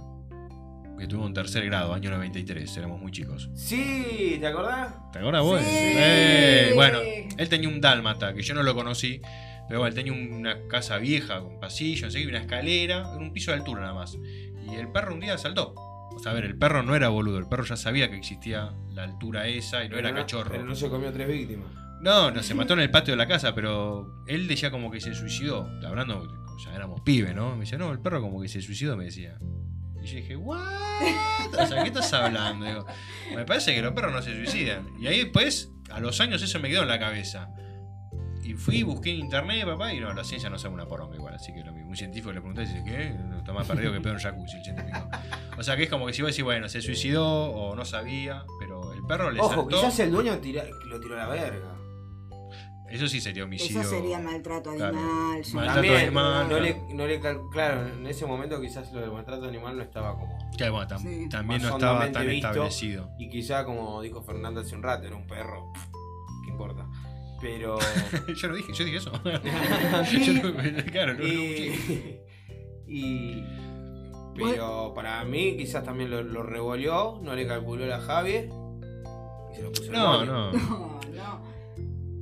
Que 0.99 1.07
tuvo 1.07 1.25
un 1.25 1.33
tercer 1.33 1.65
grado, 1.65 1.95
año 1.95 2.11
93, 2.11 2.77
éramos 2.77 3.01
muy 3.01 3.13
chicos. 3.13 3.49
Sí, 3.55 4.37
¿te 4.41 4.47
acordás? 4.47 4.95
¿Te 5.13 5.21
acordás 5.21 5.43
vos? 5.43 5.61
Sí. 5.61 5.67
Eh, 5.71 6.73
bueno, 6.75 6.99
él 7.37 7.49
tenía 7.49 7.69
un 7.69 7.81
dálmata, 7.81 8.35
que 8.35 8.43
yo 8.43 8.53
no 8.55 8.65
lo 8.65 8.75
conocí, 8.75 9.21
pero 9.69 9.81
bueno, 9.81 9.87
él 9.89 9.95
tenía 9.95 10.13
una 10.13 10.67
casa 10.67 10.99
vieja 10.99 11.41
con 11.41 11.61
pasillo, 11.61 12.09
qué, 12.13 12.27
una 12.27 12.39
escalera, 12.39 13.13
en 13.15 13.23
un 13.23 13.33
piso 13.33 13.53
de 13.53 13.59
altura 13.59 13.83
nada 13.83 13.95
más. 13.95 14.19
Y 14.71 14.75
el 14.75 14.89
perro 14.89 15.15
un 15.15 15.21
día 15.21 15.39
saltó. 15.39 15.75
O 15.75 16.19
sea, 16.21 16.33
a 16.33 16.35
ver, 16.35 16.45
el 16.45 16.59
perro 16.59 16.83
no 16.83 16.97
era 16.97 17.11
boludo, 17.11 17.39
el 17.39 17.47
perro 17.47 17.65
ya 17.65 17.77
sabía 17.77 18.11
que 18.11 18.17
existía 18.17 18.73
la 18.93 19.05
altura 19.05 19.47
esa 19.47 19.85
y 19.85 19.89
no 19.89 19.99
era 19.99 20.13
cachorro. 20.13 20.51
Pero 20.51 20.65
no 20.65 20.75
se 20.75 20.89
comió 20.89 21.13
tres 21.13 21.29
víctimas. 21.29 21.69
No, 22.01 22.31
no, 22.31 22.43
se 22.43 22.55
mató 22.55 22.75
en 22.75 22.81
el 22.81 22.91
patio 22.91 23.13
de 23.13 23.19
la 23.19 23.29
casa, 23.29 23.55
pero 23.55 24.25
él 24.27 24.49
decía 24.49 24.71
como 24.71 24.91
que 24.91 25.01
se 25.01 25.15
suicidó. 25.15 25.69
Hablando, 25.87 26.27
ya 26.65 26.75
éramos 26.75 27.01
pibes, 27.03 27.35
¿no? 27.35 27.55
Me 27.55 27.61
decía, 27.61 27.79
no, 27.79 27.93
el 27.93 28.01
perro 28.01 28.21
como 28.21 28.41
que 28.41 28.49
se 28.49 28.61
suicidó, 28.63 28.97
me 28.97 29.05
decía. 29.05 29.39
Y 30.03 30.07
yo 30.07 30.17
dije, 30.17 30.37
¿what? 30.37 30.61
O 31.59 31.67
sea, 31.67 31.83
¿qué 31.83 31.89
estás 31.89 32.13
hablando? 32.13 32.67
Digo, 32.67 32.87
me 33.35 33.45
parece 33.45 33.75
que 33.75 33.83
los 33.83 33.93
perros 33.93 34.13
no 34.13 34.23
se 34.23 34.35
suicidan. 34.35 34.89
Y 34.99 35.07
ahí 35.07 35.19
después, 35.25 35.71
a 35.91 36.01
los 36.01 36.21
años, 36.21 36.41
eso 36.43 36.59
me 36.61 36.69
quedó 36.69 36.83
en 36.83 36.89
la 36.89 36.99
cabeza. 36.99 37.51
Y 38.45 38.55
fui, 38.55 38.83
busqué 38.83 39.11
en 39.11 39.19
internet, 39.19 39.67
papá, 39.67 39.93
y 39.93 40.01
no, 40.01 40.13
la 40.15 40.25
ciencia 40.25 40.49
no 40.49 40.59
sabe 40.59 40.73
una 40.75 40.87
poronga 40.87 41.17
igual. 41.17 41.35
Así 41.35 41.53
que 41.53 41.63
lo 41.63 41.73
mismo. 41.73 41.91
Un 41.91 41.97
científico 41.97 42.33
le 42.33 42.41
pregunté 42.41 42.63
y 42.63 42.67
dice, 42.67 42.83
¿qué? 42.85 43.11
No, 43.11 43.39
está 43.39 43.53
más 43.53 43.67
perdido 43.67 43.93
que 43.93 44.01
pedo 44.01 44.15
en 44.15 44.21
jacuzzi, 44.21 44.57
el 44.57 44.65
científico. 44.65 45.11
O 45.59 45.63
sea, 45.63 45.77
que 45.77 45.83
es 45.85 45.91
como 45.91 46.07
que 46.07 46.13
si 46.15 46.23
vos 46.23 46.31
decís, 46.31 46.45
bueno, 46.45 46.69
se 46.69 46.81
suicidó 46.81 47.27
o 47.27 47.75
no 47.77 47.85
sabía, 47.85 48.45
pero 48.59 48.93
el 48.95 49.03
perro 49.05 49.31
le 49.31 49.41
Ojo, 49.41 49.51
saltó. 49.55 49.69
quizás 49.69 49.99
el 50.01 50.13
dueño 50.13 50.39
tira- 50.39 50.65
lo 50.87 50.99
tiró 51.01 51.15
a 51.17 51.19
la 51.19 51.29
verga. 51.29 51.75
Eso 52.91 53.07
sí 53.09 53.21
sería 53.21 53.45
homicidio. 53.45 53.81
Eso 53.81 53.91
sería 53.91 54.19
maltrato 54.19 54.73
Claro. 54.75 54.97
animal. 54.97 55.43
ya. 55.43 55.55
Maltrato 55.55 55.75
También, 55.81 55.97
animal, 55.97 56.43
no 56.43 56.49
claro. 56.49 56.63
le, 56.65 56.95
no 56.95 57.07
le 57.07 57.21
cal- 57.21 57.41
claro, 57.53 57.87
en 57.89 58.07
ese 58.07 58.25
momento 58.27 58.61
quizás 58.61 58.93
lo 58.93 59.01
del 59.01 59.13
maltrato 59.13 59.45
animal 59.47 59.77
no 59.77 59.83
estaba 59.83 60.19
como. 60.19 60.39
Que 60.57 60.71
bueno, 60.71 60.89
tam- 60.89 60.99
Sí. 61.03 61.29
también 61.29 61.63
no 61.63 61.69
estaba 61.69 62.11
tan 62.11 62.27
visto. 62.27 62.49
establecido. 62.49 63.11
Y 63.19 63.29
quizá, 63.29 63.65
como 63.65 64.01
dijo 64.01 64.23
Fernando 64.23 64.61
hace 64.61 64.75
un 64.75 64.83
rato, 64.83 65.07
era 65.07 65.17
un 65.17 65.27
perro. 65.27 65.73
¿Qué 66.45 66.51
importa? 66.51 66.87
Pero. 67.41 67.79
yo 68.37 68.49
no 68.49 68.55
dije, 68.57 68.73
yo 68.73 68.85
dije 68.85 68.97
eso. 68.97 69.13
Yo 69.23 70.33
no- 70.43 70.85
claro, 70.91 71.15
no, 71.15 71.23
y, 71.25 72.21
y- 72.87 73.45
Pero 74.35 74.93
para 74.95 75.25
mí, 75.25 75.57
quizás 75.57 75.85
también 75.85 76.11
lo, 76.11 76.23
lo 76.23 76.43
revolvió, 76.43 77.19
no 77.23 77.35
le 77.35 77.47
calculó 77.47 77.87
la 77.87 78.01
Javi. 78.01 78.49
Y 79.51 79.55
se 79.55 79.63
lo 79.63 79.71
puso 79.73 79.85
el 79.85 79.93
no, 79.93 80.25
no. 80.25 80.53
No, 80.53 81.01
no. 81.15 81.58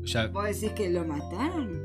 Ya, 0.07 0.27
¿Vos 0.29 0.45
decís 0.45 0.73
que 0.73 0.89
lo 0.91 1.05
mataron? 1.05 1.81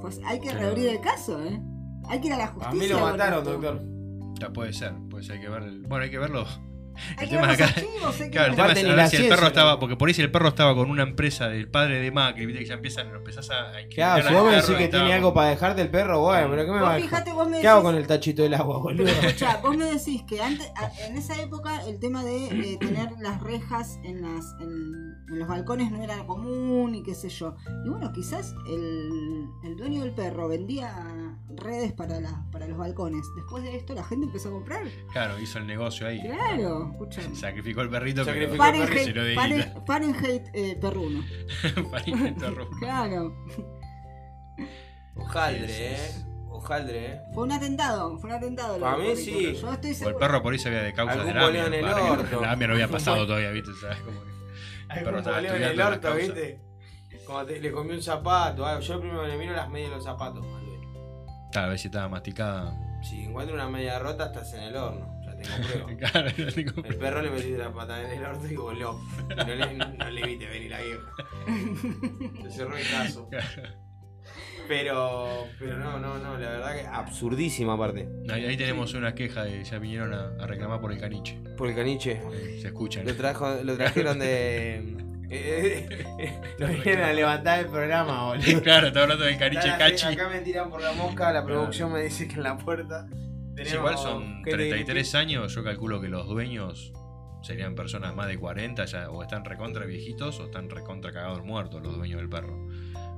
Pues 0.00 0.20
hay 0.24 0.38
que 0.40 0.48
Pero- 0.48 0.60
reabrir 0.60 0.88
el 0.88 1.00
caso, 1.00 1.42
¿eh? 1.42 1.60
Hay 2.08 2.20
que 2.20 2.26
ir 2.28 2.32
a 2.34 2.38
la 2.38 2.46
justicia. 2.48 2.70
A 2.70 2.74
mí 2.74 2.86
lo 2.88 3.00
mataron, 3.00 3.44
doctor. 3.44 3.82
ya 4.38 4.52
puede 4.52 4.72
ser, 4.72 4.92
puede 5.10 5.24
ser, 5.24 5.36
hay 5.36 5.40
que 5.42 5.48
ver. 5.48 5.62
el- 5.62 5.82
Bueno, 5.86 6.04
hay 6.04 6.10
que 6.10 6.18
verlo. 6.18 6.44
Hay 7.16 7.24
El 7.24 7.30
que 7.30 7.36
tema 7.36 7.50
acá- 7.52 7.64
archivos, 7.66 8.20
hay 8.20 8.26
que 8.26 8.30
Claro, 8.30 8.46
el 8.46 8.50
ver- 8.50 8.56
tema 8.56 8.64
Aparte 8.64 8.80
es 8.80 8.84
ni 8.86 8.90
a 8.90 8.94
ver 8.94 9.04
la 9.04 9.08
si 9.10 9.16
el 9.16 9.28
perro 9.28 9.46
estaba. 9.46 9.78
Porque 9.80 9.96
por 9.96 10.08
ahí 10.08 10.14
si 10.14 10.22
el 10.22 10.30
perro 10.30 10.48
estaba 10.48 10.74
con 10.74 10.90
una 10.90 11.02
empresa 11.02 11.48
del 11.48 11.68
padre 11.68 12.00
de 12.00 12.10
Macri, 12.10 12.46
viste 12.46 12.60
que 12.62 12.68
ya 12.68 12.74
empiezan, 12.74 13.10
lo 13.12 13.18
empezás 13.18 13.50
a. 13.50 13.70
a 13.70 13.72
Claro, 13.92 14.28
si 14.28 14.34
vos 14.34 14.44
me 14.44 14.50
perro 14.50 14.62
decís 14.66 14.76
que 14.78 14.88
tiene 14.88 15.12
algo 15.14 15.34
para 15.34 15.48
dejarte 15.50 15.82
el 15.82 15.90
perro, 15.90 16.20
bueno, 16.20 16.48
pero 16.50 16.64
¿qué 16.66 16.70
me 16.72 16.80
va 16.80 16.88
Vos 16.88 16.90
a 16.90 17.00
fijate, 17.00 17.24
dejar? 17.24 17.34
vos 17.34 17.48
me 17.48 17.60
¿Qué 17.60 17.68
hago 17.68 17.82
con 17.82 17.94
el 17.96 18.06
tachito 18.06 18.42
del 18.42 18.54
agua, 18.54 18.78
boludo? 18.78 19.08
Escuchá, 19.08 19.60
vos 19.62 19.76
me 19.76 19.84
decís 19.86 20.22
que 20.22 20.40
antes, 20.42 20.70
en 21.06 21.16
esa 21.16 21.40
época 21.40 21.84
el 21.86 21.98
tema 21.98 22.24
de 22.24 22.46
eh, 22.46 22.76
tener 22.80 23.10
las 23.20 23.40
rejas 23.42 23.98
en, 24.04 24.22
las, 24.22 24.54
en, 24.60 25.14
en 25.28 25.38
los 25.38 25.48
balcones 25.48 25.90
no 25.90 26.02
era 26.02 26.24
común 26.26 26.94
y 26.94 27.02
qué 27.02 27.14
sé 27.14 27.28
yo. 27.28 27.56
Y 27.84 27.88
bueno, 27.88 28.12
quizás 28.12 28.54
el, 28.68 29.46
el 29.64 29.76
dueño 29.76 30.02
del 30.02 30.12
perro 30.12 30.48
vendía 30.48 31.36
redes 31.56 31.92
para, 31.92 32.20
la, 32.20 32.44
para 32.50 32.66
los 32.66 32.76
balcones. 32.78 33.22
Después 33.36 33.62
de 33.64 33.76
esto 33.76 33.94
la 33.94 34.04
gente 34.04 34.26
empezó 34.26 34.48
a 34.48 34.52
comprar. 34.52 34.82
Claro, 35.12 35.38
hizo 35.40 35.58
el 35.58 35.66
negocio 35.66 36.06
ahí. 36.06 36.20
Claro, 36.20 36.83
Sacrificó 37.34 37.80
el 37.82 37.90
perrito, 37.90 38.24
pero. 38.24 38.34
Sacrificó 38.46 38.64
el 38.66 38.72
perrito. 38.72 39.04
se 39.04 39.12
lo 39.12 39.22
Fahrenheit, 39.22 39.24
dedica. 39.24 39.42
Fahrenheit- 39.80 39.86
Fahrenheit, 39.86 40.48
eh, 40.54 40.78
perruno. 40.80 41.24
Fahrenheit 41.90 42.38
perro. 42.38 42.70
Claro. 42.80 43.32
Ojaldre, 45.16 45.94
eh. 45.94 46.10
Ojaldre, 46.50 47.06
eh. 47.06 47.20
Fue 47.32 47.44
un 47.44 47.52
atentado, 47.52 48.18
fue 48.18 48.30
un 48.30 48.36
atentado. 48.36 48.78
Para 48.78 48.96
mí 48.96 49.16
sí. 49.16 49.56
Yo 49.60 49.72
estoy 49.72 49.96
O 50.04 50.08
el 50.08 50.14
perro 50.16 50.42
por 50.42 50.52
ahí 50.52 50.58
se 50.58 50.68
había 50.68 50.82
de 50.82 50.92
causas 50.92 51.16
Algún 51.16 51.28
de 51.28 51.34
la 51.40 51.46
boleo 51.46 51.66
en 51.66 51.74
el 51.74 51.84
orto. 51.84 52.40
No 52.40 52.72
había 52.72 52.88
pasado 52.88 53.26
todavía, 53.26 53.50
viste. 53.50 53.70
¿sabes? 53.80 53.98
Como 53.98 54.20
que- 54.22 54.30
Algún 54.88 55.04
perro 55.04 55.18
estaba 55.18 55.38
en 55.40 55.62
el 55.62 55.80
orto. 55.80 56.14
¿viste? 56.14 56.60
Como 57.26 57.44
te- 57.46 57.60
le 57.60 57.72
comió 57.72 57.94
un 57.94 58.02
zapato. 58.02 58.66
algo. 58.66 58.80
Yo 58.82 59.00
primero 59.00 59.26
le 59.26 59.36
miro 59.36 59.52
las 59.54 59.68
medias 59.70 59.90
de 59.90 59.96
los 59.96 60.04
zapatos 60.04 60.44
dueño. 60.44 60.80
Tal 61.52 61.70
vez 61.70 61.80
si 61.80 61.88
estaba 61.88 62.08
masticada. 62.08 62.76
Si 63.02 63.22
encuentro 63.22 63.54
una 63.54 63.68
media 63.68 63.98
rota, 63.98 64.26
estás 64.26 64.52
en 64.54 64.62
el 64.64 64.76
horno. 64.76 65.13
El 66.84 66.96
perro 66.96 67.22
le 67.22 67.30
metió 67.30 67.58
la 67.58 67.72
pata 67.72 68.02
en 68.02 68.18
el 68.18 68.24
orto 68.24 68.46
y 68.48 68.56
voló. 68.56 69.00
No 69.36 69.44
le, 69.54 69.74
no 69.74 70.10
le 70.10 70.26
viste 70.26 70.46
venir 70.46 70.70
la 70.70 70.80
vieja. 70.80 72.42
Se 72.42 72.50
cerró 72.50 72.76
el 72.76 72.88
caso. 72.88 73.28
Pero, 74.66 75.46
pero 75.58 75.76
no, 75.76 75.98
no, 75.98 76.16
no, 76.18 76.38
la 76.38 76.48
verdad 76.50 76.74
que 76.74 76.86
absurdísima 76.86 77.74
aparte. 77.74 78.08
Ahí, 78.30 78.46
ahí 78.46 78.56
tenemos 78.56 78.94
una 78.94 79.14
queja 79.14 79.44
de 79.44 79.62
ya 79.62 79.78
vinieron 79.78 80.14
a, 80.14 80.30
a 80.42 80.46
reclamar 80.46 80.80
por 80.80 80.90
el 80.90 80.98
caniche. 80.98 81.38
Por 81.58 81.68
el 81.68 81.74
caniche. 81.76 82.12
Eh, 82.32 82.58
Se 82.62 82.68
escuchan. 82.68 83.04
Lo, 83.06 83.14
trajo, 83.14 83.56
lo 83.62 83.76
trajeron 83.76 84.18
de. 84.18 84.96
eh, 85.28 85.86
lo 86.58 86.66
vinieron 86.68 87.04
a 87.04 87.12
levantar 87.12 87.58
el 87.60 87.66
programa, 87.66 88.24
boludo. 88.28 88.62
claro, 88.62 88.86
está 88.86 89.02
hablando 89.02 89.26
del 89.26 89.36
caniche 89.36 89.68
cachi. 89.78 90.06
Acá 90.06 90.30
me 90.30 90.40
tiran 90.40 90.70
por 90.70 90.80
la 90.80 90.92
mosca, 90.94 91.30
la 91.30 91.44
producción 91.44 91.92
me 91.92 92.02
dice 92.02 92.26
que 92.26 92.36
en 92.36 92.44
la 92.44 92.56
puerta. 92.56 93.06
Tenemos 93.54 93.74
igual 93.78 93.98
son 93.98 94.22
gente 94.44 94.50
de 94.56 94.68
33 94.68 95.14
años, 95.14 95.54
yo 95.54 95.62
calculo 95.64 96.00
que 96.00 96.08
los 96.08 96.26
dueños 96.26 96.92
serían 97.42 97.74
personas 97.74 98.14
más 98.14 98.26
de 98.26 98.38
40, 98.38 98.84
ya 98.86 99.10
o 99.10 99.22
están 99.22 99.44
recontra 99.44 99.84
viejitos 99.86 100.40
o 100.40 100.44
están 100.46 100.70
recontra 100.70 101.12
cagados 101.12 101.44
muertos 101.44 101.82
los 101.82 101.96
dueños 101.96 102.18
del 102.20 102.28
perro. 102.28 102.68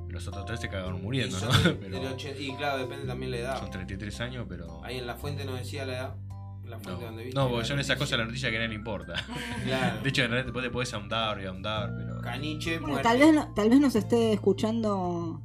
Los 0.08 0.26
otros 0.28 0.44
tres 0.46 0.60
se 0.60 0.68
cagaron 0.68 0.98
Y, 0.98 1.02
muriendo, 1.02 1.38
¿no? 1.40 1.48
Pero 1.80 1.98
y 2.38 2.52
claro, 2.56 2.78
depende 2.78 3.06
también 3.06 3.30
la 3.32 3.36
edad. 3.38 3.58
son 3.60 3.70
33 3.70 4.20
años, 4.20 4.46
pero... 4.48 4.82
Ahí 4.84 4.98
en 4.98 5.06
la 5.06 5.14
fuente 5.16 5.44
no 5.44 5.54
decía 5.54 5.84
la 5.84 5.92
edad. 5.94 6.14
En 6.64 6.70
la 6.70 6.78
fuente 6.78 7.00
No, 7.02 7.06
donde 7.08 7.24
viste. 7.24 7.38
no 7.40 7.48
porque 7.50 7.64
son 7.66 7.78
esas 7.80 7.96
cosas 7.96 8.12
de 8.12 8.18
la 8.18 8.24
noticia 8.24 8.50
que 8.50 8.56
a 8.56 8.58
nadie 8.60 8.70
le 8.70 8.74
importa. 8.76 9.14
Claro. 9.64 10.00
De 10.02 10.08
hecho, 10.08 10.22
en 10.22 10.30
realidad 10.30 10.46
después 10.46 10.64
te 10.64 10.70
podés 10.70 10.94
ahondar 10.94 11.40
y 11.40 11.44
ahondar, 11.46 11.92
pero... 11.96 12.20
Caniche, 12.22 12.78
Bueno, 12.78 13.00
tal 13.02 13.18
vez, 13.18 13.32
no- 13.34 13.52
tal 13.54 13.68
vez 13.70 13.80
nos 13.80 13.94
esté 13.96 14.32
escuchando 14.32 15.42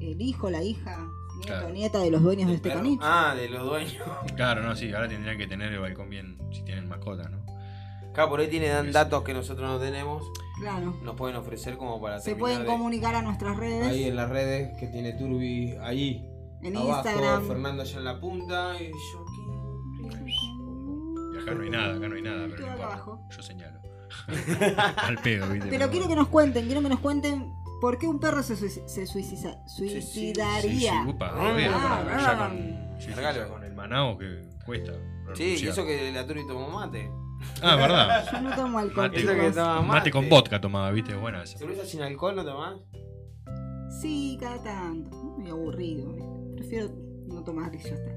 el 0.00 0.20
hijo, 0.20 0.50
la 0.50 0.62
hija, 0.62 1.08
Claro. 1.46 1.70
nieta 1.70 1.98
de 2.00 2.10
los 2.10 2.22
dueños 2.22 2.48
de 2.48 2.56
este 2.56 2.68
perro. 2.70 2.80
caniche. 2.82 3.02
Ah, 3.04 3.34
de 3.36 3.48
los 3.48 3.64
dueños. 3.64 3.96
Claro, 4.36 4.62
no, 4.62 4.74
sí, 4.76 4.92
ahora 4.92 5.08
tendrían 5.08 5.38
que 5.38 5.46
tener 5.46 5.72
el 5.72 5.78
balcón 5.80 6.08
bien, 6.10 6.38
si 6.52 6.62
tienen 6.62 6.88
mascota, 6.88 7.28
¿no? 7.28 7.38
Acá 8.10 8.28
por 8.28 8.40
ahí 8.40 8.48
tienen 8.48 8.90
datos 8.92 9.22
que 9.22 9.32
nosotros 9.34 9.68
no 9.70 9.78
tenemos. 9.78 10.24
Claro. 10.60 10.94
Nos 11.04 11.14
pueden 11.14 11.36
ofrecer 11.36 11.76
como 11.76 12.00
para 12.00 12.18
Se 12.20 12.34
pueden 12.34 12.60
de- 12.60 12.66
comunicar 12.66 13.14
a 13.14 13.22
nuestras 13.22 13.56
redes, 13.56 13.86
Ahí 13.86 14.04
en 14.04 14.16
las 14.16 14.28
redes 14.28 14.76
que 14.78 14.88
tiene 14.88 15.12
Turbi 15.12 15.76
ahí. 15.80 16.26
en 16.62 16.76
abajo, 16.76 16.90
Instagram. 17.08 17.46
Fernando 17.46 17.82
allá 17.82 17.98
en 17.98 18.04
la 18.04 18.18
punta 18.20 18.74
y 18.82 18.88
yo 18.90 19.24
aquí. 19.24 20.28
Y 21.34 21.42
acá 21.42 21.54
no 21.54 21.62
hay 21.62 21.70
nada, 21.70 21.94
acá 21.96 22.08
no 22.08 22.14
hay 22.16 22.22
nada, 22.22 22.46
pero 22.48 22.56
Todo 22.56 22.66
no 22.66 22.72
acá 22.72 22.82
importa. 22.82 22.94
abajo. 22.94 23.28
Yo 23.36 23.42
señalo. 23.42 23.78
Al 24.96 25.18
pedo, 25.18 25.48
¿viste? 25.50 25.68
Pero 25.70 25.90
quiero 25.90 26.08
que 26.08 26.16
nos 26.16 26.28
cuenten, 26.28 26.66
quiero 26.66 26.82
que 26.82 26.88
nos 26.88 26.98
cuenten 27.00 27.52
por 27.80 27.98
qué 27.98 28.06
un 28.08 28.18
perro 28.20 28.42
se, 28.42 28.54
suici- 28.54 28.86
se 28.86 29.06
suicida- 29.06 29.62
Sí, 29.66 29.88
sí, 29.88 30.02
suicidaría. 30.02 31.04
upa, 31.06 31.32
bien, 31.54 31.70
ya 31.70 32.38
con, 32.38 32.58
sí, 32.98 33.10
sí, 33.14 33.20
ya 33.20 33.48
con 33.48 33.64
el 33.64 33.74
manao 33.74 34.18
que 34.18 34.42
cuesta. 34.64 34.92
Sí, 35.34 35.42
renunciar. 35.44 35.72
eso 35.72 35.84
que 35.86 36.12
la 36.12 36.26
Turi 36.26 36.46
tomó 36.46 36.68
mate. 36.70 37.10
Ah, 37.62 37.76
verdad. 37.76 38.28
Yo 38.32 38.40
no 38.40 38.56
tomo 38.56 38.78
alcohol. 38.78 39.08
Mate, 39.10 39.20
Eso 39.22 39.32
que 39.32 39.50
toma 39.52 39.82
Mate 39.82 40.10
con 40.10 40.28
vodka 40.28 40.60
tomaba, 40.60 40.90
¿viste? 40.90 41.14
Buena 41.14 41.42
esa. 41.42 41.58
¿Cerveza 41.58 41.84
sin 41.84 42.02
alcohol 42.02 42.34
no 42.36 42.44
tomás? 42.44 42.76
Sí, 44.00 44.36
cada 44.40 44.62
tanto. 44.62 45.10
Muy 45.16 45.48
aburrido. 45.50 46.14
Prefiero 46.56 46.90
no 47.26 47.42
tomar 47.44 47.74
y 47.74 47.78
ya 47.78 47.90
está. 47.94 48.10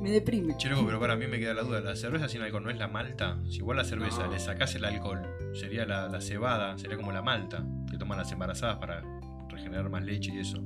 Me 0.00 0.10
deprime. 0.10 0.56
Che, 0.56 0.68
loco, 0.68 0.84
pero 0.86 1.00
para 1.00 1.16
mí 1.16 1.26
me 1.26 1.38
queda 1.38 1.54
la 1.54 1.62
duda. 1.62 1.80
¿La 1.80 1.96
cerveza 1.96 2.28
sin 2.28 2.42
alcohol 2.42 2.62
no 2.64 2.70
es 2.70 2.78
la 2.78 2.88
malta? 2.88 3.38
Si 3.48 3.56
igual 3.58 3.76
la 3.78 3.84
cerveza 3.84 4.24
No. 4.26 4.32
le 4.32 4.38
sacás 4.38 4.74
el 4.74 4.84
alcohol, 4.84 5.22
sería 5.54 5.84
la, 5.86 6.08
la 6.08 6.20
cebada, 6.20 6.78
sería 6.78 6.96
como 6.96 7.12
la 7.12 7.22
malta 7.22 7.64
que 7.90 7.98
toman 7.98 8.18
las 8.18 8.30
embarazadas 8.32 8.76
para 8.78 9.02
regenerar 9.48 9.88
más 9.90 10.02
leche 10.04 10.32
y 10.34 10.38
eso. 10.38 10.62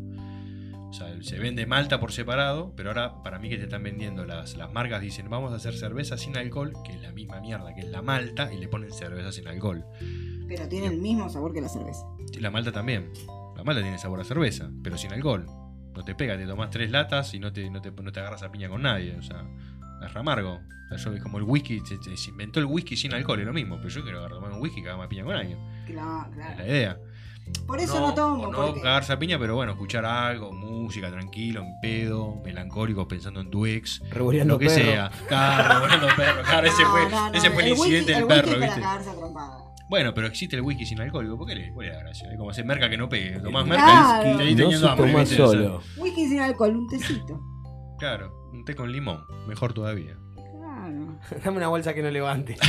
O 0.91 0.93
sea, 0.95 1.09
se 1.23 1.39
vende 1.39 1.65
malta 1.65 1.99
por 2.01 2.13
separado, 2.13 2.75
pero 2.77 2.91
ahora 2.91 3.23
para 3.23 3.39
mí 3.39 3.49
que 3.49 3.57
te 3.57 3.65
están 3.65 3.83
vendiendo 3.83 4.27
las, 4.27 4.59
las 4.59 4.71
marcas 4.75 5.01
dicen 5.01 5.31
vamos 5.31 5.51
a 5.53 5.57
hacer 5.57 5.73
cerveza 5.75 6.19
sin 6.19 6.37
alcohol, 6.37 6.75
que 6.85 6.93
es 6.93 7.01
la 7.01 7.13
misma 7.13 7.41
mierda 7.41 7.75
que 7.75 7.81
es 7.81 7.89
la 7.89 8.03
malta, 8.03 8.53
y 8.53 8.59
le 8.59 8.69
ponen 8.69 8.93
cerveza 8.93 9.33
sin 9.33 9.49
alcohol. 9.49 9.87
Pero 10.47 10.69
tiene 10.69 10.89
el 10.89 10.99
mismo 11.01 11.31
sabor 11.31 11.55
que 11.55 11.63
la 11.63 11.71
cerveza. 11.71 12.03
Y 12.35 12.41
la 12.41 12.51
malta 12.51 12.73
también. 12.73 13.11
La 13.57 13.65
malta 13.65 13.81
tiene 13.81 13.99
sabor 13.99 14.21
a 14.21 14.25
cerveza, 14.25 14.71
pero 14.83 14.99
sin 14.99 15.13
alcohol. 15.15 15.47
No 15.95 16.03
te 16.05 16.15
pega, 16.15 16.37
te 16.37 16.47
tomás 16.47 16.71
tres 16.71 16.91
latas 16.91 17.35
y 17.35 17.39
no 17.39 17.53
te, 17.53 17.69
no 17.71 17.81
te, 17.83 17.91
no 17.91 18.13
te 18.13 18.21
agarras 18.21 18.43
a 18.43 18.51
piña 18.51 18.69
con 18.69 18.83
nadie. 18.83 19.15
O 19.19 19.23
sea, 19.23 19.45
es 20.07 20.17
amargo. 20.17 20.61
O 20.91 20.99
sea, 20.99 20.99
yo 20.99 21.17
es 21.17 21.23
como 21.23 21.39
el 21.39 21.45
whisky, 21.45 21.81
se, 21.87 22.31
inventó 22.31 22.61
el 22.61 22.67
whisky 22.67 22.97
sin 22.97 23.13
alcohol, 23.15 23.41
es 23.41 23.47
lo 23.47 23.53
mismo. 23.53 23.77
Pero 23.77 23.89
yo 23.89 24.03
quiero 24.03 24.19
agarrar 24.19 24.37
tomar 24.39 24.53
un 24.53 24.61
whisky 24.63 24.81
y 24.81 24.83
cagarme 24.83 25.05
a 25.05 25.09
piña 25.09 25.25
con 25.25 25.35
alguien. 25.37 25.59
Claro, 25.87 26.27
Es 26.31 26.35
claro. 26.37 26.57
la 26.59 26.67
idea. 26.67 26.99
Por 27.67 27.81
eso 27.81 27.99
no, 28.01 28.15
tomo. 28.15 28.45
o 28.45 28.53
no 28.53 28.67
porque- 28.67 28.81
cagarse 28.83 29.13
a 29.13 29.19
piña, 29.19 29.39
pero 29.39 29.57
bueno, 29.57 29.73
escuchar 29.73 30.05
algo, 30.07 30.53
música, 30.53 31.11
tranquilo, 31.11 31.61
en 31.63 31.73
pedo, 31.83 32.41
melancólico, 32.45 33.07
pensando 33.09 33.41
en 33.41 33.51
tu 33.51 33.67
ex. 33.67 34.01
Revoleando 34.11 34.55
Lo 34.55 34.59
que 34.61 34.69
sea. 34.71 35.11
Claro, 35.29 35.75
revolviendo 35.75 36.07
perro. 36.17 36.43
Claro, 36.45 36.67
ese 36.69 36.85
fue, 36.87 37.03
No, 37.05 37.11
no, 37.11 37.31
no, 37.31 37.35
ese 37.37 37.51
fue 37.51 37.65
el, 37.67 37.73
whisky- 37.73 37.85
incidente 37.85 38.13
del 38.13 38.23
el 38.23 38.27
perro, 38.29 38.49
para 38.53 38.65
¿viste? 38.67 38.81
cagarse 38.81 39.11
a 39.11 39.15
trompada. 39.17 39.59
Bueno, 39.93 40.15
pero 40.15 40.27
existe 40.27 40.57
el 40.57 40.63
whisky 40.63 40.87
sin 40.87 40.99
alcohol. 41.03 41.37
¿Por 41.37 41.47
qué 41.47 41.55
le, 41.55 41.71
cuál 41.71 41.89
es 41.89 41.93
la 41.93 41.99
gracia? 42.01 42.31
Es 42.33 42.39
como 42.39 42.49
hacer 42.49 42.65
merca 42.65 42.89
que 42.89 42.97
no 42.97 43.11
pegue. 43.11 43.39
Tomás 43.41 43.67
merca 43.67 43.85
Claro. 43.85 44.31
y 44.31 44.39
seguís 44.39 44.57
teniendo 44.57 44.89
hambre. 44.89 45.15
¿viste? 45.15 45.43
O 45.43 45.51
sea, 45.51 46.03
Whisky 46.03 46.29
sin 46.29 46.41
alcohol, 46.41 46.77
un 46.77 46.89
tecito. 46.89 47.39
Claro, 47.99 48.49
un 48.55 48.65
té 48.65 48.75
con 48.75 48.91
limón. 48.91 49.23
Mejor 49.47 49.75
todavía. 49.75 50.17
Claro. 50.35 51.19
Dame 51.45 51.59
una 51.59 51.69
bolsa 51.69 51.93
que 51.93 52.03
no 52.03 52.11
levante. 52.11 52.57